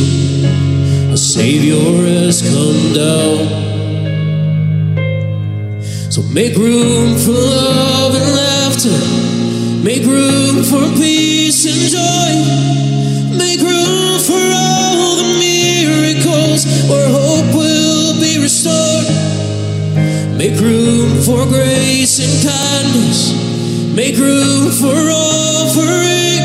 A 1.13 1.17
Savior 1.17 1.77
has 1.77 2.43
come 2.43 2.93
down. 2.95 3.39
So 6.11 6.23
make 6.23 6.57
room 6.57 7.19
for 7.19 7.33
love 7.33 8.15
and 8.15 8.35
laughter. 8.35 8.99
Make 9.83 10.05
room 10.05 10.65
for 10.65 10.89
peace 10.97 11.67
and 11.67 11.83
joy. 11.97 12.33
Make 13.37 13.61
room 13.61 14.21
for 14.21 14.43
all 14.55 15.17
the 15.17 15.29
miracles 15.39 16.65
where 16.89 17.09
hope 17.09 17.55
will 17.55 18.21
be 18.21 18.39
restored. 18.41 19.20
Make 20.41 20.59
room 20.59 21.21
for 21.21 21.45
grace 21.45 22.17
and 22.19 22.33
kindness. 22.43 23.35
Make 23.95 24.17
room 24.17 24.73
for 24.73 24.97
offering. 24.97 26.41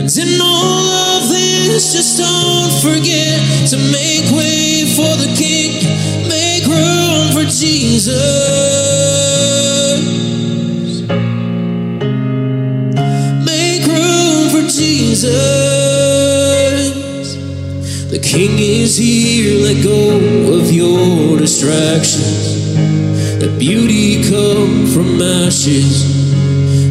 And 0.00 0.08
in 0.16 0.40
all 0.40 0.88
of 1.12 1.28
this, 1.28 1.92
just 1.92 2.16
don't 2.16 2.72
forget 2.80 3.68
to 3.68 3.76
make 3.92 4.32
way 4.32 4.86
for 4.96 5.14
the 5.20 5.28
King. 5.36 5.84
Make 6.26 6.64
room 6.64 7.32
for 7.34 7.44
Jesus. 7.44 8.16
Make 13.44 13.84
room 13.86 14.48
for 14.48 14.62
Jesus. 14.72 15.28
The 18.10 18.18
King 18.22 18.58
is 18.58 18.96
here. 18.96 19.60
Let 19.66 19.84
go 19.84 20.54
of 20.58 20.72
your 20.72 21.36
distractions. 21.36 22.35
Let 23.46 23.60
beauty 23.60 24.28
come 24.28 24.86
from 24.88 25.22
ashes 25.22 26.02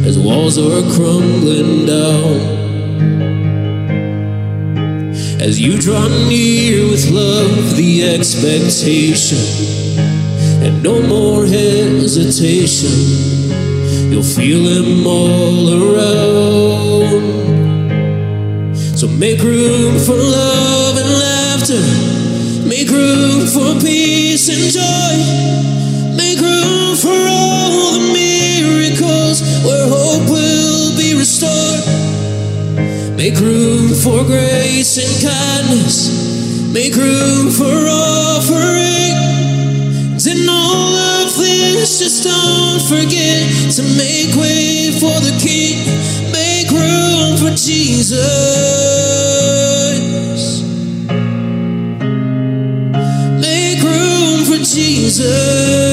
as 0.06 0.18
walls 0.18 0.56
are 0.56 0.80
crumbling 0.94 1.84
down. 1.84 2.40
As 5.38 5.60
you 5.60 5.78
draw 5.78 6.08
near 6.08 6.88
with 6.90 7.10
love, 7.10 7.76
the 7.76 8.04
expectation, 8.04 9.36
and 10.64 10.82
no 10.82 11.02
more 11.02 11.44
hesitation. 11.44 12.90
You'll 14.10 14.22
feel 14.22 14.64
Him 14.64 15.06
all 15.06 15.74
around. 15.82 17.12
So 18.96 19.08
make 19.08 19.42
room 19.42 19.98
for 19.98 20.16
love 20.16 20.96
and 20.96 21.10
laughter. 21.20 21.82
Make 22.66 22.88
room 22.88 23.46
for 23.46 23.78
peace 23.78 24.48
and 24.48 24.72
joy. 24.72 25.75
Make 26.36 26.44
room 26.44 26.96
for 26.96 27.16
all 27.30 27.92
the 27.92 28.12
miracles 28.12 29.40
where 29.64 29.88
hope 29.88 30.28
will 30.28 30.94
be 30.94 31.14
restored. 31.16 31.80
Make 33.16 33.40
room 33.40 33.94
for 33.94 34.22
grace 34.22 34.98
and 34.98 35.08
kindness. 35.24 36.12
Make 36.74 36.94
room 36.94 37.50
for 37.50 37.88
offering. 37.88 39.16
In 40.28 40.46
all 40.46 40.92
of 40.92 41.38
this, 41.38 42.00
just 42.00 42.24
don't 42.24 42.82
forget 42.82 43.72
to 43.76 43.82
make 43.96 44.36
way 44.36 44.92
for 44.92 45.18
the 45.24 45.32
King. 45.40 45.88
Make 46.32 46.70
room 46.70 47.38
for 47.38 47.56
Jesus. 47.56 48.20
Make 53.40 53.82
room 53.82 54.44
for 54.44 54.58
Jesus. 54.62 55.85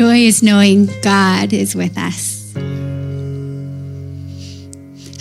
Joy 0.00 0.20
is 0.20 0.42
knowing 0.42 0.86
God 1.02 1.52
is 1.52 1.76
with 1.76 1.98
us. 1.98 2.54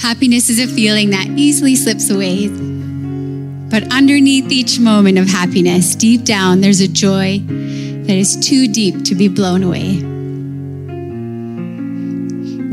Happiness 0.01 0.49
is 0.49 0.57
a 0.57 0.67
feeling 0.73 1.09
that 1.09 1.27
easily 1.35 1.75
slips 1.75 2.09
away. 2.09 2.47
But 2.47 3.91
underneath 3.91 4.49
each 4.49 4.79
moment 4.79 5.17
of 5.17 5.27
happiness, 5.27 5.95
deep 5.95 6.23
down, 6.23 6.61
there's 6.61 6.79
a 6.79 6.87
joy 6.87 7.39
that 7.39 8.15
is 8.15 8.37
too 8.37 8.69
deep 8.69 9.03
to 9.03 9.15
be 9.15 9.27
blown 9.27 9.63
away. 9.63 9.97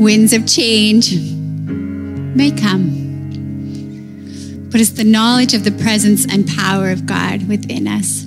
Winds 0.01 0.31
of 0.31 0.47
change 0.47 1.13
may 1.13 2.51
come, 2.51 2.87
but 4.71 4.79
it's 4.79 4.91
the 4.91 5.03
knowledge 5.03 5.53
of 5.53 5.65
the 5.65 5.71
presence 5.83 6.25
and 6.25 6.47
power 6.47 6.89
of 6.89 7.05
God 7.05 7.49
within 7.49 7.85
us 7.85 8.25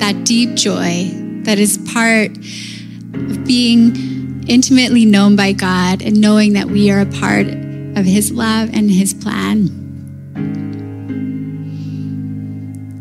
that 0.00 0.24
deep 0.24 0.56
joy 0.56 1.23
that 1.44 1.58
is 1.58 1.78
part 1.92 2.30
of 2.30 3.44
being 3.44 4.44
intimately 4.48 5.04
known 5.04 5.36
by 5.36 5.52
God 5.52 6.02
and 6.02 6.20
knowing 6.20 6.54
that 6.54 6.66
we 6.66 6.90
are 6.90 7.00
a 7.00 7.06
part 7.06 7.46
of 7.46 8.04
His 8.04 8.32
love 8.32 8.70
and 8.72 8.90
His 8.90 9.14
plan. 9.14 9.68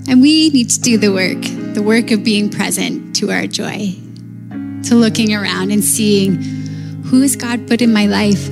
And 0.07 0.21
we 0.21 0.49
need 0.49 0.69
to 0.69 0.79
do 0.79 0.97
the 0.97 1.11
work, 1.11 1.41
the 1.73 1.81
work 1.81 2.11
of 2.11 2.23
being 2.23 2.49
present 2.49 3.15
to 3.17 3.31
our 3.31 3.47
joy, 3.47 3.93
to 4.83 4.95
looking 4.95 5.33
around 5.33 5.71
and 5.71 5.83
seeing 5.83 6.35
who 7.05 7.21
has 7.21 7.35
God 7.35 7.67
put 7.67 7.81
in 7.81 7.93
my 7.93 8.05
life? 8.05 8.49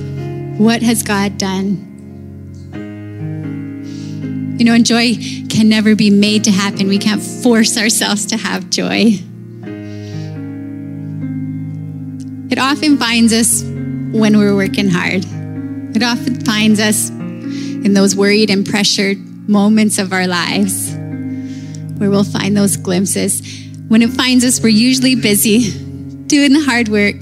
What 0.58 0.82
has 0.82 1.02
God 1.02 1.38
done? 1.38 1.88
You 4.58 4.64
know, 4.64 4.74
and 4.74 4.86
joy 4.86 5.14
can 5.48 5.68
never 5.68 5.96
be 5.96 6.10
made 6.10 6.44
to 6.44 6.50
happen. 6.50 6.88
We 6.88 6.98
can't 6.98 7.22
force 7.22 7.76
ourselves 7.76 8.26
to 8.26 8.36
have 8.36 8.70
joy. 8.70 9.18
It 12.52 12.58
often 12.58 12.98
finds 12.98 13.32
us 13.32 13.62
when 13.62 14.36
we're 14.36 14.54
working 14.54 14.90
hard. 14.90 15.24
It 15.96 16.02
often 16.02 16.44
finds 16.44 16.78
us 16.80 17.08
in 17.08 17.94
those 17.94 18.14
worried 18.14 18.50
and 18.50 18.66
pressured 18.66 19.16
moments 19.48 19.96
of 19.96 20.12
our 20.12 20.26
lives 20.26 20.94
where 21.96 22.10
we'll 22.10 22.24
find 22.24 22.54
those 22.54 22.76
glimpses. 22.76 23.40
When 23.88 24.02
it 24.02 24.10
finds 24.10 24.44
us, 24.44 24.62
we're 24.62 24.68
usually 24.68 25.14
busy 25.14 25.72
doing 26.26 26.52
the 26.52 26.60
hard 26.60 26.88
work. 26.88 27.20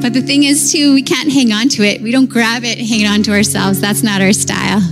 But 0.00 0.12
the 0.12 0.22
thing 0.24 0.44
is, 0.44 0.70
too, 0.70 0.94
we 0.94 1.02
can't 1.02 1.32
hang 1.32 1.52
on 1.52 1.68
to 1.70 1.82
it. 1.82 2.00
We 2.00 2.12
don't 2.12 2.30
grab 2.30 2.62
it, 2.62 2.78
hang 2.78 3.08
on 3.08 3.24
to 3.24 3.32
ourselves. 3.32 3.80
That's 3.80 4.04
not 4.04 4.20
our 4.20 4.32
style. 4.32 4.82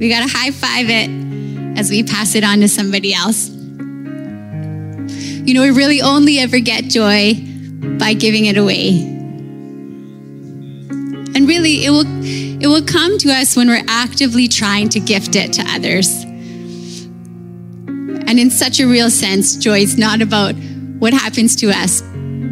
We 0.00 0.08
got 0.08 0.28
to 0.28 0.30
high 0.36 0.50
five 0.50 0.90
it 0.90 1.08
as 1.78 1.88
we 1.88 2.02
pass 2.02 2.34
it 2.34 2.42
on 2.42 2.58
to 2.62 2.68
somebody 2.68 3.14
else. 3.14 3.48
You 3.48 3.54
know, 5.54 5.62
we 5.62 5.70
really 5.70 6.02
only 6.02 6.40
ever 6.40 6.58
get 6.58 6.86
joy 6.86 7.52
by 7.98 8.14
giving 8.14 8.46
it 8.46 8.56
away. 8.56 8.98
And 11.34 11.46
really, 11.48 11.84
it 11.84 11.90
will, 11.90 12.06
it 12.06 12.66
will 12.66 12.84
come 12.84 13.18
to 13.18 13.30
us 13.30 13.56
when 13.56 13.68
we're 13.68 13.84
actively 13.88 14.48
trying 14.48 14.88
to 14.90 15.00
gift 15.00 15.36
it 15.36 15.52
to 15.54 15.62
others. 15.68 16.24
And 18.28 18.38
in 18.40 18.50
such 18.50 18.80
a 18.80 18.86
real 18.86 19.10
sense, 19.10 19.56
joy 19.56 19.80
is 19.80 19.98
not 19.98 20.22
about 20.22 20.54
what 20.98 21.12
happens 21.12 21.54
to 21.56 21.70
us, 21.70 22.02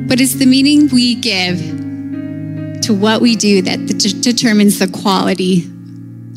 but 0.07 0.21
it's 0.21 0.35
the 0.35 0.47
meaning 0.47 0.89
we 0.89 1.15
give 1.15 1.59
to 2.83 2.93
what 2.93 3.23
we 3.23 3.35
do 3.37 3.63
that 3.63 3.87
de- 3.87 4.21
determines 4.21 4.79
the 4.79 4.89
quality 4.89 5.65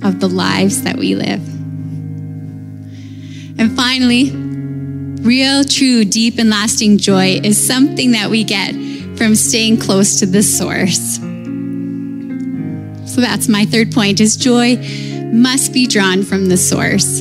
of 0.04 0.20
the 0.20 0.30
lives 0.30 0.84
that 0.84 0.96
we 0.96 1.16
live. 1.16 1.46
And 3.60 3.75
finally, 3.75 4.32
real, 5.27 5.65
true, 5.65 6.05
deep, 6.05 6.39
and 6.39 6.50
lasting 6.50 6.98
joy 6.98 7.41
is 7.43 7.67
something 7.67 8.13
that 8.13 8.29
we 8.29 8.46
get 8.46 8.72
from 9.17 9.36
staying 9.36 9.77
close 9.77 10.19
to 10.19 10.25
the 10.25 10.41
source. 10.41 11.17
So 13.13 13.19
that's 13.19 13.50
my 13.50 13.65
third 13.65 13.91
point 13.91 14.22
is 14.22 14.38
joy 14.38 14.77
must 15.34 15.74
be 15.74 15.86
drawn 15.86 16.24
from 16.24 16.48
the 16.48 16.55
source. 16.55 17.19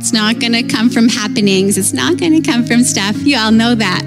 It's 0.00 0.12
not 0.14 0.38
going 0.40 0.52
to 0.54 0.62
come 0.62 0.88
from 0.88 1.10
happenings. 1.10 1.76
It's 1.76 1.92
not 1.92 2.16
going 2.16 2.40
to 2.40 2.50
come 2.50 2.64
from 2.64 2.82
stuff. 2.84 3.16
You 3.18 3.36
all 3.36 3.52
know 3.52 3.74
that. 3.74 4.02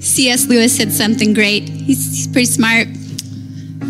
C.S. 0.00 0.48
Lewis 0.48 0.76
said 0.76 0.92
something 0.92 1.32
great. 1.32 1.68
He's, 1.68 2.04
he's 2.14 2.26
pretty 2.26 2.46
smart. 2.46 2.88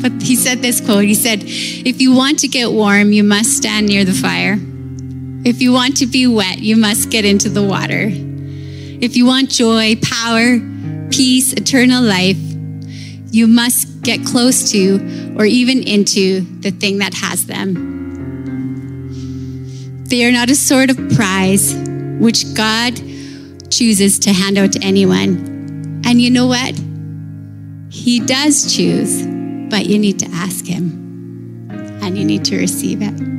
But 0.00 0.22
he 0.22 0.36
said 0.36 0.62
this 0.62 0.80
quote 0.80 1.04
He 1.04 1.14
said, 1.14 1.40
If 1.42 2.00
you 2.00 2.14
want 2.14 2.38
to 2.40 2.48
get 2.48 2.70
warm, 2.70 3.12
you 3.12 3.24
must 3.24 3.56
stand 3.56 3.88
near 3.88 4.04
the 4.04 4.12
fire. 4.12 4.58
If 5.48 5.62
you 5.62 5.72
want 5.72 5.96
to 5.96 6.06
be 6.06 6.26
wet, 6.26 6.58
you 6.58 6.76
must 6.76 7.08
get 7.08 7.24
into 7.24 7.48
the 7.48 7.62
water. 7.62 8.10
If 8.12 9.16
you 9.16 9.24
want 9.24 9.48
joy, 9.48 9.96
power, 10.02 10.58
peace, 11.10 11.54
eternal 11.54 12.02
life, 12.02 12.36
you 13.30 13.46
must 13.46 14.02
get 14.02 14.26
close 14.26 14.70
to 14.72 15.36
or 15.38 15.46
even 15.46 15.82
into 15.82 16.40
the 16.60 16.70
thing 16.70 16.98
that 16.98 17.14
has 17.14 17.46
them. 17.46 17.72
They 20.04 20.26
are 20.26 20.32
not 20.32 20.50
a 20.50 20.54
sort 20.54 20.90
of 20.90 20.98
prize 21.16 21.74
which 22.20 22.54
God 22.54 23.00
chooses 23.70 24.18
to 24.18 24.34
hand 24.34 24.58
out 24.58 24.72
to 24.72 24.80
anyone. 24.82 26.02
And 26.04 26.20
you 26.20 26.30
know 26.30 26.46
what? 26.46 26.78
He 27.88 28.20
does 28.20 28.76
choose, 28.76 29.26
but 29.70 29.86
you 29.86 29.98
need 29.98 30.18
to 30.18 30.26
ask 30.26 30.66
Him 30.66 31.70
and 32.02 32.18
you 32.18 32.26
need 32.26 32.44
to 32.44 32.58
receive 32.58 33.00
it. 33.00 33.37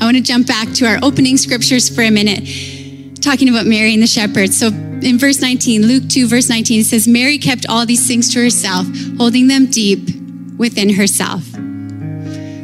I 0.00 0.04
want 0.04 0.16
to 0.16 0.22
jump 0.22 0.46
back 0.46 0.72
to 0.74 0.86
our 0.86 0.98
opening 1.02 1.36
scriptures 1.36 1.88
for 1.88 2.02
a 2.02 2.10
minute, 2.10 3.22
talking 3.22 3.48
about 3.48 3.66
Mary 3.66 3.94
and 3.94 4.02
the 4.02 4.06
shepherds. 4.06 4.58
So 4.58 4.68
in 4.68 5.18
verse 5.18 5.40
19, 5.40 5.86
Luke 5.86 6.08
2, 6.08 6.26
verse 6.26 6.48
19, 6.48 6.80
it 6.80 6.84
says, 6.84 7.06
Mary 7.06 7.38
kept 7.38 7.66
all 7.68 7.86
these 7.86 8.06
things 8.06 8.32
to 8.34 8.42
herself, 8.42 8.86
holding 9.18 9.48
them 9.48 9.66
deep 9.66 10.08
within 10.56 10.94
herself. 10.94 11.42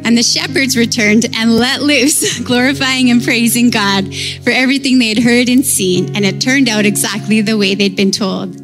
And 0.03 0.17
the 0.17 0.23
shepherds 0.23 0.75
returned 0.75 1.27
and 1.35 1.55
let 1.55 1.81
loose, 1.81 2.39
glorifying 2.43 3.11
and 3.11 3.23
praising 3.23 3.69
God 3.69 4.13
for 4.43 4.49
everything 4.49 4.97
they 4.97 5.09
had 5.09 5.19
heard 5.19 5.47
and 5.47 5.63
seen. 5.63 6.15
And 6.15 6.25
it 6.25 6.41
turned 6.41 6.67
out 6.67 6.85
exactly 6.85 7.41
the 7.41 7.57
way 7.57 7.75
they'd 7.75 7.95
been 7.95 8.11
told. 8.11 8.55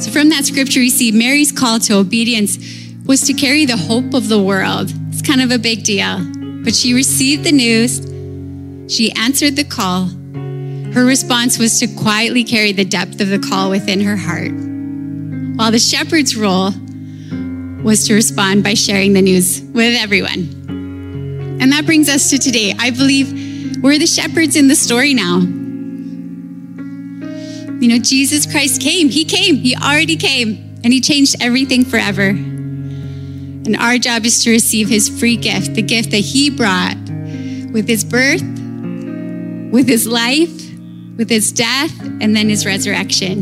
So, 0.00 0.10
from 0.10 0.30
that 0.30 0.44
scripture, 0.44 0.80
we 0.80 0.90
see 0.90 1.12
Mary's 1.12 1.52
call 1.52 1.78
to 1.80 1.98
obedience 1.98 2.56
was 3.04 3.22
to 3.22 3.34
carry 3.34 3.66
the 3.66 3.76
hope 3.76 4.14
of 4.14 4.28
the 4.28 4.40
world. 4.40 4.92
It's 5.08 5.22
kind 5.22 5.40
of 5.40 5.50
a 5.50 5.58
big 5.58 5.82
deal. 5.82 6.37
But 6.68 6.76
she 6.76 6.92
received 6.92 7.44
the 7.44 7.52
news, 7.52 7.96
she 8.94 9.10
answered 9.12 9.56
the 9.56 9.64
call. 9.64 10.08
Her 10.92 11.06
response 11.06 11.58
was 11.58 11.80
to 11.80 11.86
quietly 11.86 12.44
carry 12.44 12.72
the 12.72 12.84
depth 12.84 13.22
of 13.22 13.28
the 13.28 13.38
call 13.38 13.70
within 13.70 14.02
her 14.02 14.18
heart. 14.18 14.52
While 15.56 15.70
the 15.70 15.78
shepherd's 15.78 16.36
role 16.36 16.72
was 17.82 18.06
to 18.06 18.12
respond 18.12 18.64
by 18.64 18.74
sharing 18.74 19.14
the 19.14 19.22
news 19.22 19.62
with 19.62 19.96
everyone. 19.98 21.58
And 21.58 21.72
that 21.72 21.86
brings 21.86 22.06
us 22.06 22.28
to 22.28 22.38
today. 22.38 22.74
I 22.78 22.90
believe 22.90 23.82
we're 23.82 23.98
the 23.98 24.06
shepherds 24.06 24.54
in 24.54 24.68
the 24.68 24.76
story 24.76 25.14
now. 25.14 25.38
You 27.80 27.88
know, 27.88 27.98
Jesus 27.98 28.44
Christ 28.44 28.82
came. 28.82 29.08
He 29.08 29.24
came. 29.24 29.54
He 29.56 29.74
already 29.74 30.16
came. 30.16 30.78
And 30.84 30.92
He 30.92 31.00
changed 31.00 31.36
everything 31.40 31.86
forever. 31.86 32.34
And 33.68 33.76
our 33.76 33.98
job 33.98 34.24
is 34.24 34.42
to 34.44 34.50
receive 34.50 34.88
His 34.88 35.10
free 35.10 35.36
gift, 35.36 35.74
the 35.74 35.82
gift 35.82 36.10
that 36.12 36.24
He 36.24 36.48
brought 36.48 36.96
with 37.70 37.86
His 37.86 38.02
birth, 38.02 38.40
with 38.40 39.86
His 39.86 40.06
life, 40.06 40.72
with 41.18 41.28
His 41.28 41.52
death, 41.52 41.92
and 42.00 42.34
then 42.34 42.48
His 42.48 42.64
resurrection. 42.64 43.40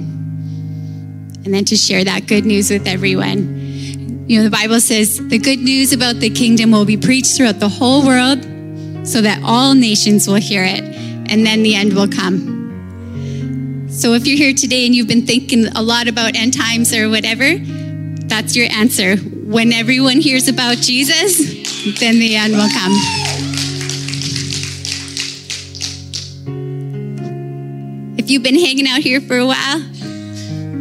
And 1.44 1.54
then 1.54 1.64
to 1.66 1.76
share 1.76 2.02
that 2.02 2.26
good 2.26 2.44
news 2.44 2.72
with 2.72 2.88
everyone. 2.88 4.26
You 4.26 4.38
know, 4.38 4.42
the 4.42 4.50
Bible 4.50 4.80
says 4.80 5.24
the 5.28 5.38
good 5.38 5.60
news 5.60 5.92
about 5.92 6.16
the 6.16 6.28
kingdom 6.28 6.72
will 6.72 6.84
be 6.84 6.96
preached 6.96 7.36
throughout 7.36 7.60
the 7.60 7.68
whole 7.68 8.04
world 8.04 8.42
so 9.06 9.20
that 9.20 9.40
all 9.44 9.76
nations 9.76 10.26
will 10.26 10.34
hear 10.34 10.64
it, 10.64 10.82
and 10.82 11.46
then 11.46 11.62
the 11.62 11.76
end 11.76 11.92
will 11.92 12.08
come. 12.08 13.86
So 13.88 14.14
if 14.14 14.26
you're 14.26 14.36
here 14.36 14.54
today 14.54 14.86
and 14.86 14.92
you've 14.92 15.06
been 15.06 15.24
thinking 15.24 15.68
a 15.68 15.82
lot 15.82 16.08
about 16.08 16.34
end 16.34 16.52
times 16.52 16.92
or 16.92 17.08
whatever, 17.08 17.58
that's 18.26 18.56
your 18.56 18.66
answer. 18.72 19.18
When 19.46 19.72
everyone 19.72 20.20
hears 20.20 20.48
about 20.48 20.78
Jesus, 20.78 21.38
then 22.00 22.18
the 22.18 22.34
end 22.34 22.54
will 22.54 22.68
come. 22.68 22.92
If 28.18 28.28
you've 28.28 28.42
been 28.42 28.58
hanging 28.58 28.88
out 28.88 29.02
here 29.02 29.20
for 29.20 29.38
a 29.38 29.46
while, 29.46 29.78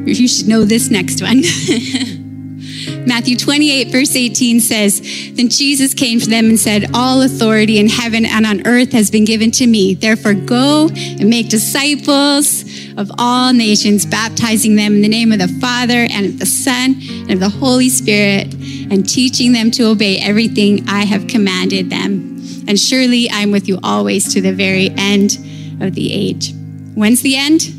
you 0.08 0.28
should 0.28 0.48
know 0.48 0.66
this 0.66 0.90
next 0.90 1.22
one. 1.22 1.44
Matthew 3.06 3.38
28, 3.38 3.92
verse 3.92 4.16
18 4.16 4.60
says, 4.60 5.00
Then 5.34 5.50
Jesus 5.50 5.94
came 5.94 6.20
to 6.20 6.28
them 6.28 6.46
and 6.46 6.60
said, 6.60 6.86
All 6.96 7.22
authority 7.22 7.78
in 7.78 7.88
heaven 7.88 8.26
and 8.26 8.48
on 8.48 8.66
earth 8.66 8.94
has 8.94 9.12
been 9.12 9.26
given 9.26 9.52
to 9.52 9.68
me. 9.68 9.94
Therefore, 9.94 10.34
go 10.34 10.90
and 10.90 11.30
make 11.30 11.50
disciples 11.50 12.64
of 12.98 13.12
all 13.18 13.54
nations, 13.54 14.06
baptizing 14.06 14.76
them 14.76 14.96
in 14.96 15.02
the 15.02 15.08
name 15.08 15.32
of 15.32 15.40
the 15.40 15.48
Father 15.60 16.08
and 16.10 16.26
of 16.26 16.40
the 16.40 16.46
Son 16.46 16.96
and 17.02 17.32
of 17.32 17.40
the 17.40 17.50
Holy 17.50 17.90
Spirit, 17.90 18.54
and 18.90 19.08
teaching 19.08 19.54
them 19.54 19.72
to 19.72 19.84
obey 19.84 20.20
everything 20.20 20.88
I 20.88 21.06
have 21.06 21.28
commanded 21.28 21.90
them. 21.90 22.42
And 22.68 22.80
surely 22.80 23.30
I'm 23.30 23.52
with 23.52 23.68
you 23.68 23.80
always 23.84 24.34
to 24.34 24.42
the 24.42 24.54
very 24.54 24.90
end 24.98 25.38
of 25.82 25.94
the 25.94 26.14
age. 26.14 26.54
When's 26.96 27.22
the 27.22 27.36
end? 27.36 27.72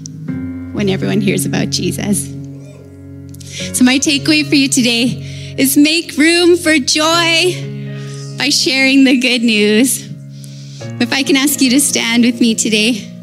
When 0.74 0.88
everyone 0.88 1.20
hears 1.20 1.46
about 1.46 1.70
Jesus. 1.70 2.26
So, 3.76 3.84
my 3.84 3.98
takeaway 3.98 4.46
for 4.46 4.54
you 4.54 4.68
today 4.68 5.54
is 5.56 5.76
make 5.78 6.16
room 6.18 6.58
for 6.58 6.76
joy 6.78 8.36
by 8.36 8.50
sharing 8.50 9.04
the 9.04 9.18
good 9.18 9.42
news. 9.42 10.04
If 11.00 11.12
I 11.12 11.22
can 11.22 11.36
ask 11.36 11.62
you 11.62 11.70
to 11.70 11.80
stand 11.80 12.24
with 12.24 12.40
me 12.40 12.54
today. 12.54 13.15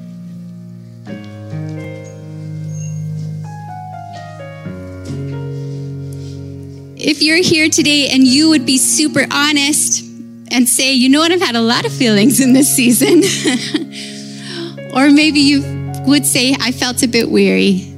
If 7.05 7.21
you're 7.21 7.43
here 7.43 7.67
today 7.67 8.07
and 8.11 8.25
you 8.25 8.47
would 8.47 8.65
be 8.65 8.77
super 8.77 9.25
honest 9.29 10.05
and 10.49 10.69
say, 10.69 10.93
you 10.93 11.09
know 11.09 11.19
what, 11.19 11.33
I've 11.33 11.41
had 11.41 11.57
a 11.57 11.61
lot 11.61 11.85
of 11.85 11.91
feelings 11.91 12.39
in 12.39 12.53
this 12.53 12.73
season. 12.73 13.17
or 14.95 15.11
maybe 15.11 15.41
you 15.41 15.63
would 16.07 16.25
say, 16.25 16.55
I 16.61 16.71
felt 16.71 17.03
a 17.03 17.07
bit 17.09 17.29
weary. 17.29 17.93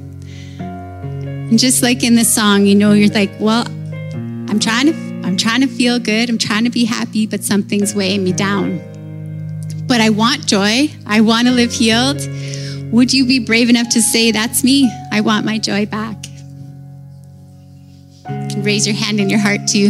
And 0.58 1.56
just 1.56 1.84
like 1.84 2.02
in 2.02 2.16
the 2.16 2.24
song, 2.24 2.66
you 2.66 2.74
know, 2.74 2.94
you're 2.94 3.08
like, 3.08 3.30
well, 3.38 3.64
I'm 3.68 4.58
trying 4.58 4.86
to 4.86 5.06
I'm 5.24 5.36
trying 5.36 5.60
to 5.60 5.68
feel 5.68 6.00
good, 6.00 6.28
I'm 6.28 6.38
trying 6.38 6.64
to 6.64 6.70
be 6.70 6.84
happy, 6.84 7.28
but 7.28 7.44
something's 7.44 7.94
weighing 7.94 8.24
me 8.24 8.32
down. 8.32 8.80
but 9.86 10.00
I 10.00 10.10
want 10.10 10.46
joy. 10.46 10.90
I 11.06 11.20
want 11.20 11.46
to 11.46 11.52
live 11.52 11.70
healed. 11.70 12.18
Would 12.92 13.12
you 13.12 13.24
be 13.24 13.38
brave 13.38 13.70
enough 13.70 13.88
to 13.90 14.02
say, 14.02 14.32
That's 14.32 14.64
me? 14.64 14.90
I 15.12 15.20
want 15.20 15.46
my 15.46 15.58
joy 15.58 15.86
back? 15.86 16.16
Can 18.56 18.64
raise 18.64 18.86
your 18.86 18.96
hand 18.96 19.20
in 19.20 19.28
your 19.28 19.38
heart 19.38 19.68
too. 19.68 19.88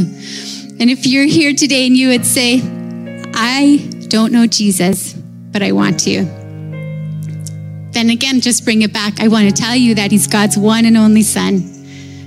And 0.81 0.91
if 0.91 1.07
you're 1.07 1.25
here 1.25 1.55
today 1.55 1.87
and 1.87 1.97
you 1.97 2.09
would 2.09 2.27
say, 2.27 2.61
I 3.33 3.77
don't 4.09 4.33
know 4.33 4.49
Jesus, 4.49 5.13
but 5.13 5.63
I 5.63 5.71
want 5.71 6.01
to, 6.01 6.25
then 7.93 8.11
again, 8.11 8.41
just 8.41 8.65
bring 8.65 8.83
it 8.83 8.93
back. 8.93 9.21
I 9.21 9.29
want 9.29 9.49
to 9.49 9.55
tell 9.55 9.77
you 9.77 9.95
that 9.95 10.11
He's 10.11 10.27
God's 10.27 10.59
one 10.59 10.85
and 10.85 10.97
only 10.97 11.23
Son, 11.23 11.61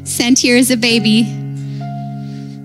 sent 0.05 0.39
here 0.39 0.55
as 0.55 0.71
a 0.71 0.77
baby, 0.77 1.23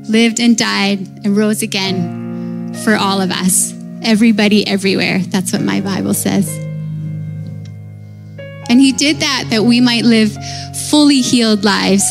lived 0.09 0.39
and 0.39 0.57
died 0.57 1.01
and 1.25 1.37
rose 1.37 1.63
again 1.63 2.75
for 2.85 2.95
all 2.95 3.21
of 3.21 3.33
us, 3.33 3.75
everybody, 4.03 4.65
everywhere. 4.69 5.19
That's 5.19 5.53
what 5.53 5.63
my 5.63 5.81
Bible 5.81 6.15
says. 6.15 6.49
And 8.71 8.81
He 8.81 8.93
did 8.93 9.17
that 9.17 9.47
that 9.51 9.65
we 9.65 9.81
might 9.81 10.05
live 10.05 10.33
fully 10.91 11.23
healed 11.23 11.65
lives 11.65 12.05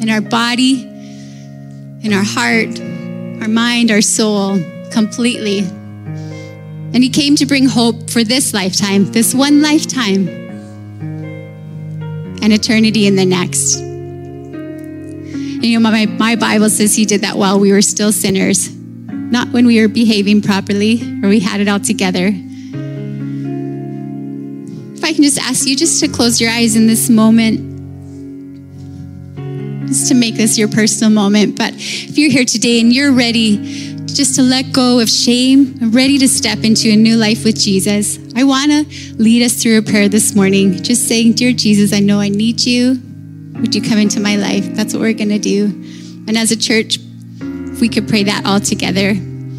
in 0.00 0.08
our 0.08 0.20
body, 0.20 0.82
in 0.82 2.12
our 2.12 2.24
heart, 2.24 2.80
our 3.42 3.48
mind, 3.48 3.90
our 3.90 4.00
soul, 4.00 4.58
completely. 4.90 5.58
And 5.58 6.96
He 6.96 7.10
came 7.10 7.36
to 7.36 7.46
bring 7.46 7.66
hope 7.66 8.10
for 8.10 8.24
this 8.24 8.52
lifetime, 8.54 9.12
this 9.12 9.34
one 9.34 9.62
lifetime, 9.62 10.28
and 12.42 12.52
eternity 12.52 13.06
in 13.06 13.16
the 13.16 13.26
next. 13.26 13.76
And 13.76 15.64
you 15.64 15.78
know, 15.78 15.90
my, 15.90 16.06
my 16.06 16.36
Bible 16.36 16.70
says 16.70 16.94
He 16.96 17.04
did 17.04 17.20
that 17.20 17.36
while 17.36 17.60
we 17.60 17.70
were 17.70 17.82
still 17.82 18.12
sinners, 18.12 18.74
not 18.74 19.48
when 19.48 19.66
we 19.66 19.80
were 19.80 19.88
behaving 19.88 20.40
properly 20.42 21.02
or 21.22 21.28
we 21.28 21.40
had 21.40 21.60
it 21.60 21.68
all 21.68 21.80
together. 21.80 22.32
If 24.96 25.04
I 25.04 25.12
can 25.12 25.22
just 25.22 25.38
ask 25.38 25.66
you 25.66 25.76
just 25.76 26.00
to 26.00 26.08
close 26.08 26.40
your 26.40 26.50
eyes 26.50 26.76
in 26.76 26.86
this 26.86 27.10
moment 27.10 27.69
just 29.90 30.06
to 30.06 30.14
make 30.14 30.36
this 30.36 30.56
your 30.56 30.68
personal 30.68 31.10
moment. 31.10 31.58
But 31.58 31.74
if 31.74 32.16
you're 32.16 32.30
here 32.30 32.44
today 32.44 32.80
and 32.80 32.92
you're 32.92 33.12
ready 33.12 33.96
just 34.06 34.36
to 34.36 34.42
let 34.42 34.72
go 34.72 35.00
of 35.00 35.08
shame, 35.08 35.76
ready 35.90 36.16
to 36.18 36.28
step 36.28 36.58
into 36.62 36.90
a 36.90 36.96
new 36.96 37.16
life 37.16 37.44
with 37.44 37.58
Jesus, 37.58 38.18
I 38.36 38.44
want 38.44 38.70
to 38.70 38.84
lead 39.16 39.44
us 39.44 39.60
through 39.60 39.78
a 39.78 39.82
prayer 39.82 40.08
this 40.08 40.36
morning, 40.36 40.80
just 40.80 41.08
saying, 41.08 41.32
Dear 41.32 41.52
Jesus, 41.52 41.92
I 41.92 41.98
know 41.98 42.20
I 42.20 42.28
need 42.28 42.64
you. 42.64 43.00
Would 43.54 43.74
you 43.74 43.82
come 43.82 43.98
into 43.98 44.20
my 44.20 44.36
life? 44.36 44.74
That's 44.76 44.94
what 44.94 45.00
we're 45.00 45.12
going 45.12 45.30
to 45.30 45.40
do. 45.40 45.64
And 46.28 46.38
as 46.38 46.52
a 46.52 46.56
church, 46.56 46.98
if 47.40 47.80
we 47.80 47.88
could 47.88 48.08
pray 48.08 48.22
that 48.22 48.46
all 48.46 48.60
together, 48.60 49.14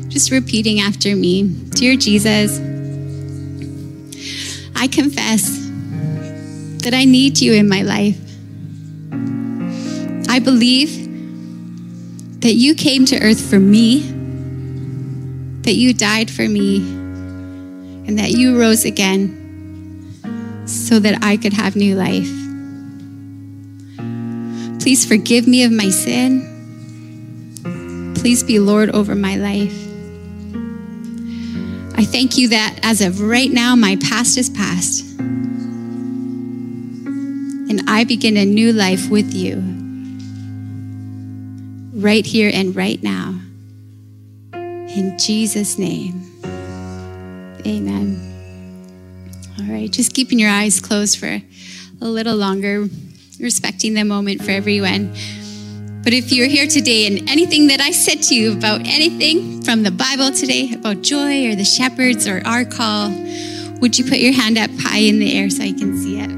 just 0.07 0.31
repeating 0.31 0.79
after 0.79 1.13
me 1.13 1.43
Dear 1.71 1.97
Jesus, 1.97 2.57
I 4.77 4.87
confess 4.87 5.59
that 6.83 6.93
I 6.93 7.03
need 7.03 7.39
you 7.41 7.53
in 7.53 7.67
my 7.67 7.81
life. 7.81 8.30
I 10.31 10.39
believe 10.39 11.09
that 12.39 12.53
you 12.53 12.73
came 12.73 13.03
to 13.07 13.19
earth 13.21 13.49
for 13.49 13.59
me, 13.59 13.99
that 15.63 15.73
you 15.73 15.93
died 15.93 16.31
for 16.31 16.47
me, 16.47 16.77
and 16.77 18.17
that 18.17 18.31
you 18.31 18.57
rose 18.57 18.85
again 18.85 19.37
so 20.65 20.99
that 20.99 21.21
I 21.21 21.35
could 21.35 21.51
have 21.51 21.75
new 21.75 21.97
life. 21.97 22.31
Please 24.81 25.05
forgive 25.05 25.49
me 25.49 25.65
of 25.65 25.71
my 25.73 25.89
sin. 25.89 26.47
Please 28.15 28.41
be 28.41 28.57
Lord 28.59 28.89
over 28.91 29.15
my 29.15 29.35
life. 29.35 29.75
I 31.97 32.05
thank 32.05 32.37
you 32.37 32.47
that 32.47 32.79
as 32.83 33.01
of 33.01 33.19
right 33.19 33.51
now, 33.51 33.75
my 33.75 33.97
past 33.97 34.37
is 34.37 34.49
past. 34.49 35.19
And 37.69 37.81
I 37.89 38.05
begin 38.05 38.37
a 38.37 38.45
new 38.45 38.71
life 38.71 39.09
with 39.09 39.33
you, 39.33 39.80
right 42.01 42.25
here 42.25 42.49
and 42.53 42.75
right 42.75 43.01
now. 43.01 43.39
In 44.53 45.17
Jesus' 45.17 45.77
name, 45.77 46.29
amen. 47.65 48.19
All 49.59 49.65
right, 49.65 49.89
just 49.89 50.13
keeping 50.13 50.39
your 50.39 50.49
eyes 50.49 50.79
closed 50.79 51.17
for 51.17 51.39
a 52.01 52.05
little 52.05 52.35
longer, 52.35 52.87
respecting 53.39 53.93
the 53.93 54.03
moment 54.03 54.43
for 54.43 54.51
everyone. 54.51 55.13
But 56.03 56.13
if 56.13 56.31
you're 56.31 56.47
here 56.47 56.65
today 56.67 57.05
and 57.05 57.29
anything 57.29 57.67
that 57.67 57.79
I 57.79 57.91
said 57.91 58.23
to 58.23 58.35
you 58.35 58.53
about 58.53 58.81
anything 58.81 59.61
from 59.61 59.83
the 59.83 59.91
Bible 59.91 60.31
today, 60.31 60.73
about 60.73 61.03
joy 61.03 61.51
or 61.51 61.55
the 61.55 61.63
shepherds 61.63 62.27
or 62.27 62.41
our 62.45 62.65
call, 62.65 63.09
would 63.79 63.97
you 63.97 64.03
put 64.03 64.17
your 64.17 64.33
hand 64.33 64.57
up 64.57 64.71
high 64.79 64.99
in 64.99 65.19
the 65.19 65.37
air 65.37 65.49
so 65.49 65.63
I 65.63 65.71
can 65.71 65.95
see 65.97 66.19
it? 66.19 66.29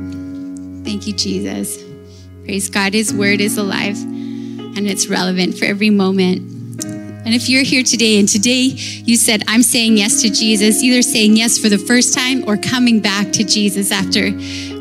Thank 0.84 1.08
you, 1.08 1.14
Jesus. 1.14 1.82
Praise 2.44 2.70
God. 2.70 2.94
His 2.94 3.14
word 3.14 3.40
is 3.40 3.58
alive 3.58 3.98
and 4.76 4.88
it's 4.88 5.08
relevant 5.08 5.58
for 5.58 5.66
every 5.66 5.90
moment. 5.90 6.54
And 7.26 7.34
if 7.34 7.48
you're 7.48 7.64
here 7.64 7.84
today 7.84 8.20
and 8.20 8.28
today 8.28 8.74
you 9.06 9.16
said, 9.16 9.44
I'm 9.48 9.64
saying 9.64 9.98
yes 9.98 10.22
to 10.24 10.30
Jesus, 10.30 10.84
either 10.84 11.02
saying 11.02 11.38
yes 11.38 11.58
for 11.58 11.70
the 11.70 11.78
first 11.78 12.14
time 12.14 12.44
or 12.48 12.58
coming 12.58 13.00
back 13.00 13.32
to 13.34 13.46
Jesus 13.46 13.92
after 13.92 14.32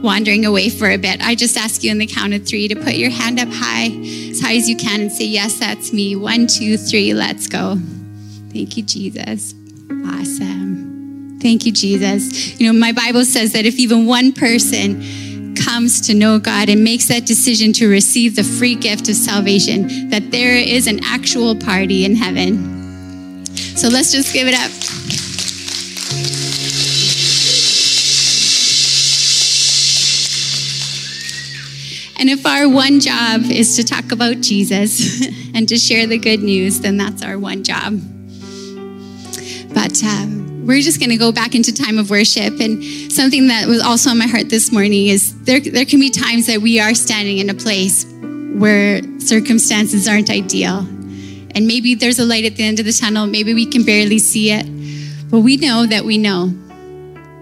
wandering 0.01 0.45
away 0.45 0.69
for 0.69 0.91
a 0.91 0.97
bit, 0.97 1.21
I 1.21 1.37
just 1.37 1.57
ask 1.57 1.85
you 1.85 1.93
in 1.93 1.99
the 1.99 2.07
count 2.07 2.35
of 2.35 2.45
three 2.45 2.67
to 2.67 2.75
put 2.75 2.95
your 2.95 3.11
hand 3.11 3.39
up 3.39 3.49
high, 3.49 3.91
as 4.31 4.41
high 4.41 4.57
as 4.57 4.69
you 4.69 4.77
can, 4.77 5.03
and 5.03 5.13
say, 5.13 5.25
Yes, 5.25 5.61
that's 5.61 5.93
me. 5.93 6.17
One, 6.17 6.49
two, 6.49 6.77
three, 6.77 7.15
let's 7.15 7.47
go. 7.47 7.77
Thank 8.53 8.77
you, 8.77 8.83
Jesus. 8.83 9.55
Awesome. 10.05 11.39
Thank 11.41 11.65
you, 11.65 11.73
Jesus. 11.73 12.61
You 12.61 12.73
know, 12.73 12.79
my 12.79 12.93
Bible 12.93 13.25
says 13.25 13.53
that 13.53 13.67
if 13.67 13.79
even 13.79 14.07
one 14.07 14.33
person 14.33 15.01
comes 15.57 16.01
to 16.03 16.15
know 16.15 16.39
God 16.39 16.69
and 16.69 16.83
makes 16.83 17.09
that 17.09 17.27
decision 17.27 17.73
to 17.75 17.89
receive 17.89 18.37
the 18.37 18.45
free 18.45 18.75
gift 18.75 19.09
of 19.09 19.15
salvation, 19.15 20.11
that 20.11 20.31
there 20.31 20.57
is 20.57 20.87
an 20.87 21.01
actual 21.05 21.55
party 21.55 22.05
in 22.05 22.17
heaven. 22.17 23.47
So 23.77 23.89
let's 23.89 24.13
just 24.13 24.33
give 24.33 24.49
it 24.49 24.55
up. 24.55 24.71
And 32.23 32.31
if 32.31 32.47
our 32.47 32.69
one 32.69 33.01
job 33.01 33.43
is 33.51 33.75
to 33.75 33.83
talk 33.83 34.13
about 34.13 34.41
Jesus 34.41 35.27
and 35.55 35.69
to 35.69 35.77
share 35.77 36.07
the 36.07 36.19
good 36.19 36.41
news, 36.41 36.81
then 36.81 36.97
that's 36.97 37.21
our 37.23 37.37
one 37.37 37.65
job. 37.65 38.01
But 39.75 40.01
um, 40.05 40.42
we're 40.63 40.81
just 40.81 41.01
going 41.01 41.11
to 41.11 41.17
go 41.17 41.33
back 41.33 41.55
into 41.55 41.73
time 41.73 41.99
of 41.99 42.11
worship. 42.11 42.61
And 42.61 42.83
something 43.13 43.49
that 43.49 43.67
was 43.67 43.83
also 43.83 44.11
on 44.11 44.19
my 44.19 44.27
heart 44.27 44.49
this 44.49 44.73
morning 44.73 45.09
is 45.09 45.43
there, 45.45 45.61
there 45.61 45.85
can 45.85 46.01
be 46.01 46.11
times 46.11 46.47
that 46.47 46.61
we 46.61 46.81
are 46.81 46.95
standing 46.95 47.39
in 47.39 47.51
a 47.51 47.55
place 47.55 48.05
where 48.55 49.03
circumstances 49.19 50.07
aren't 50.07 50.31
ideal. 50.31 50.79
And 51.55 51.67
maybe 51.67 51.95
there's 51.95 52.19
a 52.19 52.25
light 52.25 52.45
at 52.45 52.57
the 52.57 52.65
end 52.65 52.79
of 52.79 52.87
the 52.87 52.93
tunnel. 52.93 53.27
Maybe 53.27 53.55
we 53.55 53.67
can 53.67 53.85
barely 53.85 54.19
see 54.19 54.51
it. 54.53 54.67
But 55.31 55.41
we 55.41 55.57
know 55.57 55.87
that 55.87 56.05
we 56.05 56.17
know 56.19 56.53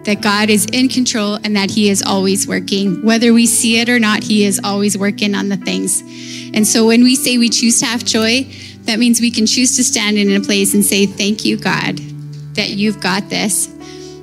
that 0.04 0.22
God 0.22 0.48
is 0.48 0.66
in 0.72 0.88
control 0.88 1.34
and 1.34 1.54
that 1.56 1.70
He 1.70 1.90
is 1.90 2.02
always 2.02 2.48
working. 2.48 3.04
Whether 3.04 3.32
we 3.32 3.46
see 3.46 3.80
it 3.80 3.88
or 3.88 3.98
not, 3.98 4.24
He 4.24 4.44
is 4.44 4.60
always 4.64 4.96
working 4.96 5.34
on 5.34 5.48
the 5.48 5.56
things. 5.58 6.00
And 6.54 6.66
so 6.66 6.86
when 6.86 7.02
we 7.02 7.14
say 7.14 7.38
we 7.38 7.50
choose 7.50 7.80
to 7.80 7.86
have 7.86 8.04
joy, 8.04 8.46
that 8.82 8.98
means 8.98 9.20
we 9.20 9.30
can 9.30 9.46
choose 9.46 9.76
to 9.76 9.84
stand 9.84 10.16
in 10.16 10.34
a 10.34 10.40
place 10.40 10.74
and 10.74 10.84
say, 10.84 11.06
Thank 11.06 11.44
you, 11.44 11.56
God, 11.56 12.00
that 12.54 12.70
you've 12.70 13.00
got 13.00 13.28
this. 13.28 13.66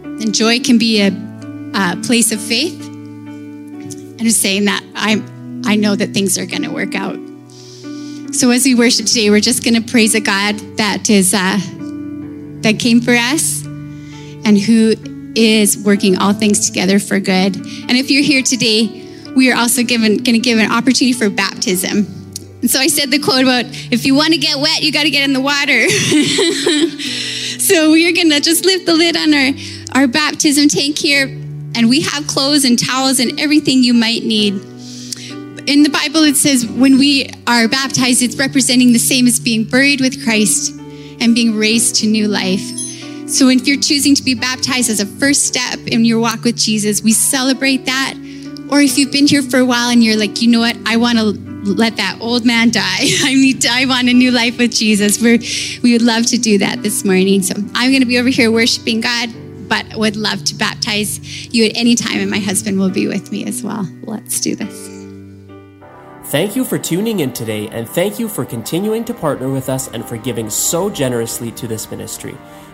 And 0.04 0.34
joy 0.34 0.60
can 0.60 0.78
be 0.78 1.02
a, 1.02 1.12
a 1.74 1.98
place 2.04 2.32
of 2.32 2.42
faith 2.42 2.88
and 4.18 4.20
just 4.20 4.42
saying 4.42 4.66
that 4.66 4.84
I'm, 4.96 5.62
I 5.66 5.76
know 5.76 5.96
that 5.96 6.14
things 6.14 6.38
are 6.38 6.46
going 6.46 6.64
to 6.64 6.72
work 6.72 6.96
out. 6.96 7.20
So 8.34 8.50
as 8.50 8.66
we 8.66 8.76
worship 8.76 9.06
today, 9.06 9.30
we're 9.30 9.40
just 9.40 9.64
going 9.64 9.82
to 9.82 9.92
praise 9.92 10.16
a 10.16 10.20
God 10.20 10.58
that 10.78 11.10
is 11.10 11.34
uh, 11.34 11.58
that 12.62 12.80
came 12.80 13.00
for 13.00 13.14
us 13.14 13.64
and 13.66 14.58
who 14.58 14.96
is 15.36 15.78
working 15.78 16.18
all 16.18 16.34
things 16.34 16.68
together 16.68 17.00
for 17.00 17.20
good. 17.20 17.56
And 17.56 17.92
if 17.92 18.10
you're 18.10 18.24
here 18.24 18.42
today, 18.42 19.06
we 19.36 19.52
are 19.52 19.56
also 19.56 19.84
given 19.84 20.18
going 20.18 20.34
to 20.34 20.40
give 20.40 20.58
an 20.58 20.72
opportunity 20.72 21.14
for 21.14 21.30
baptism. 21.30 22.08
And 22.62 22.70
so 22.70 22.80
I 22.80 22.88
said 22.88 23.12
the 23.12 23.20
quote 23.20 23.44
about 23.44 23.66
if 23.92 24.06
you 24.06 24.16
want 24.16 24.34
to 24.34 24.40
get 24.40 24.58
wet, 24.58 24.82
you 24.82 24.92
got 24.92 25.04
to 25.04 25.12
get 25.12 25.24
in 25.24 25.34
the 25.34 25.42
water. 25.42 25.86
so 27.68 27.92
we're 27.92 28.14
going 28.14 28.30
to 28.30 28.40
just 28.40 28.66
lift 28.66 28.86
the 28.86 28.94
lid 28.94 29.18
on 29.18 29.34
our, 29.34 30.02
our 30.02 30.08
baptism 30.08 30.70
tank 30.70 30.98
here. 30.98 31.28
And 31.76 31.90
we 31.90 32.02
have 32.02 32.26
clothes 32.26 32.64
and 32.64 32.80
towels 32.80 33.20
and 33.20 33.38
everything 33.40 33.84
you 33.84 33.94
might 33.94 34.24
need. 34.24 34.54
In 35.68 35.84
the 35.84 35.90
Bible, 35.92 36.24
it 36.24 36.38
says 36.38 36.66
when 36.66 36.98
we 36.98 37.30
are 37.46 37.68
baptized, 37.68 38.22
it's 38.22 38.38
representing 38.38 38.94
the 38.94 39.00
same 39.00 39.28
as 39.28 39.38
being 39.38 39.66
buried 39.66 40.00
with 40.00 40.24
Christ 40.24 40.80
and 41.20 41.36
being 41.36 41.56
raised 41.56 41.96
to 41.96 42.08
new 42.08 42.30
life. 42.30 42.62
So 43.28 43.50
if 43.50 43.68
you're 43.68 43.82
choosing 43.82 44.16
to 44.16 44.24
be 44.24 44.34
baptized 44.34 44.90
as 44.90 45.02
a 45.02 45.06
first 45.06 45.46
step 45.46 45.78
in 45.88 46.06
your 46.06 46.20
walk 46.22 46.44
with 46.44 46.56
Jesus, 46.56 47.04
we 47.04 47.12
celebrate 47.12 47.86
that. 47.86 48.14
Or 48.72 48.80
if 48.80 48.98
you've 48.98 49.12
been 49.12 49.28
here 49.28 49.42
for 49.42 49.58
a 49.58 49.66
while 49.66 49.90
and 49.90 50.02
you're 50.02 50.18
like, 50.18 50.42
you 50.42 50.50
know 50.50 50.60
what, 50.60 50.78
I 50.86 50.96
want 50.96 51.18
to 51.18 51.34
let 51.64 51.98
that 51.98 52.18
old 52.22 52.46
man 52.46 52.70
die. 52.70 52.82
I 53.24 53.34
need 53.34 53.66
I 53.66 53.86
want 53.86 54.10
a 54.10 54.14
new 54.14 54.32
life 54.32 54.58
with 54.58 54.74
Jesus. 54.74 55.22
We're, 55.22 55.40
we 55.82 55.94
would 55.94 56.02
love 56.02 56.26
to 56.28 56.38
do 56.38 56.58
that 56.60 56.84
this 56.84 57.04
morning. 57.04 57.42
So 57.42 57.56
I'm 57.74 57.92
going 57.92 58.02
to 58.02 58.08
be 58.08 58.20
over 58.20 58.30
here 58.30 58.52
worshiping 58.52 59.02
God, 59.02 59.30
but 59.68 59.86
would 59.96 60.16
love 60.16 60.44
to 60.46 60.56
baptize 60.56 61.54
you 61.54 61.66
at 61.66 61.76
any 61.76 61.96
time, 61.96 62.20
and 62.20 62.32
my 62.32 62.40
husband 62.40 62.80
will 62.80 62.90
be 62.90 63.08
with 63.08 63.32
me 63.32 63.46
as 63.46 63.64
well. 63.64 63.88
Let's 64.04 64.40
do 64.40 64.56
this. 64.56 64.98
Thank 66.26 66.58
you 66.58 66.66
for 66.66 66.78
tuning 66.78 67.22
in 67.22 67.32
today, 67.32 67.70
and 67.70 67.88
thank 67.88 68.20
you 68.20 68.28
for 68.28 68.44
continuing 68.44 69.06
to 69.06 69.14
partner 69.14 69.50
with 69.50 69.70
us 69.70 69.88
and 69.88 70.04
for 70.06 70.18
giving 70.18 70.50
so 70.50 70.90
generously 70.90 71.52
to 71.52 71.68
this 71.68 71.90
ministry. 71.90 72.38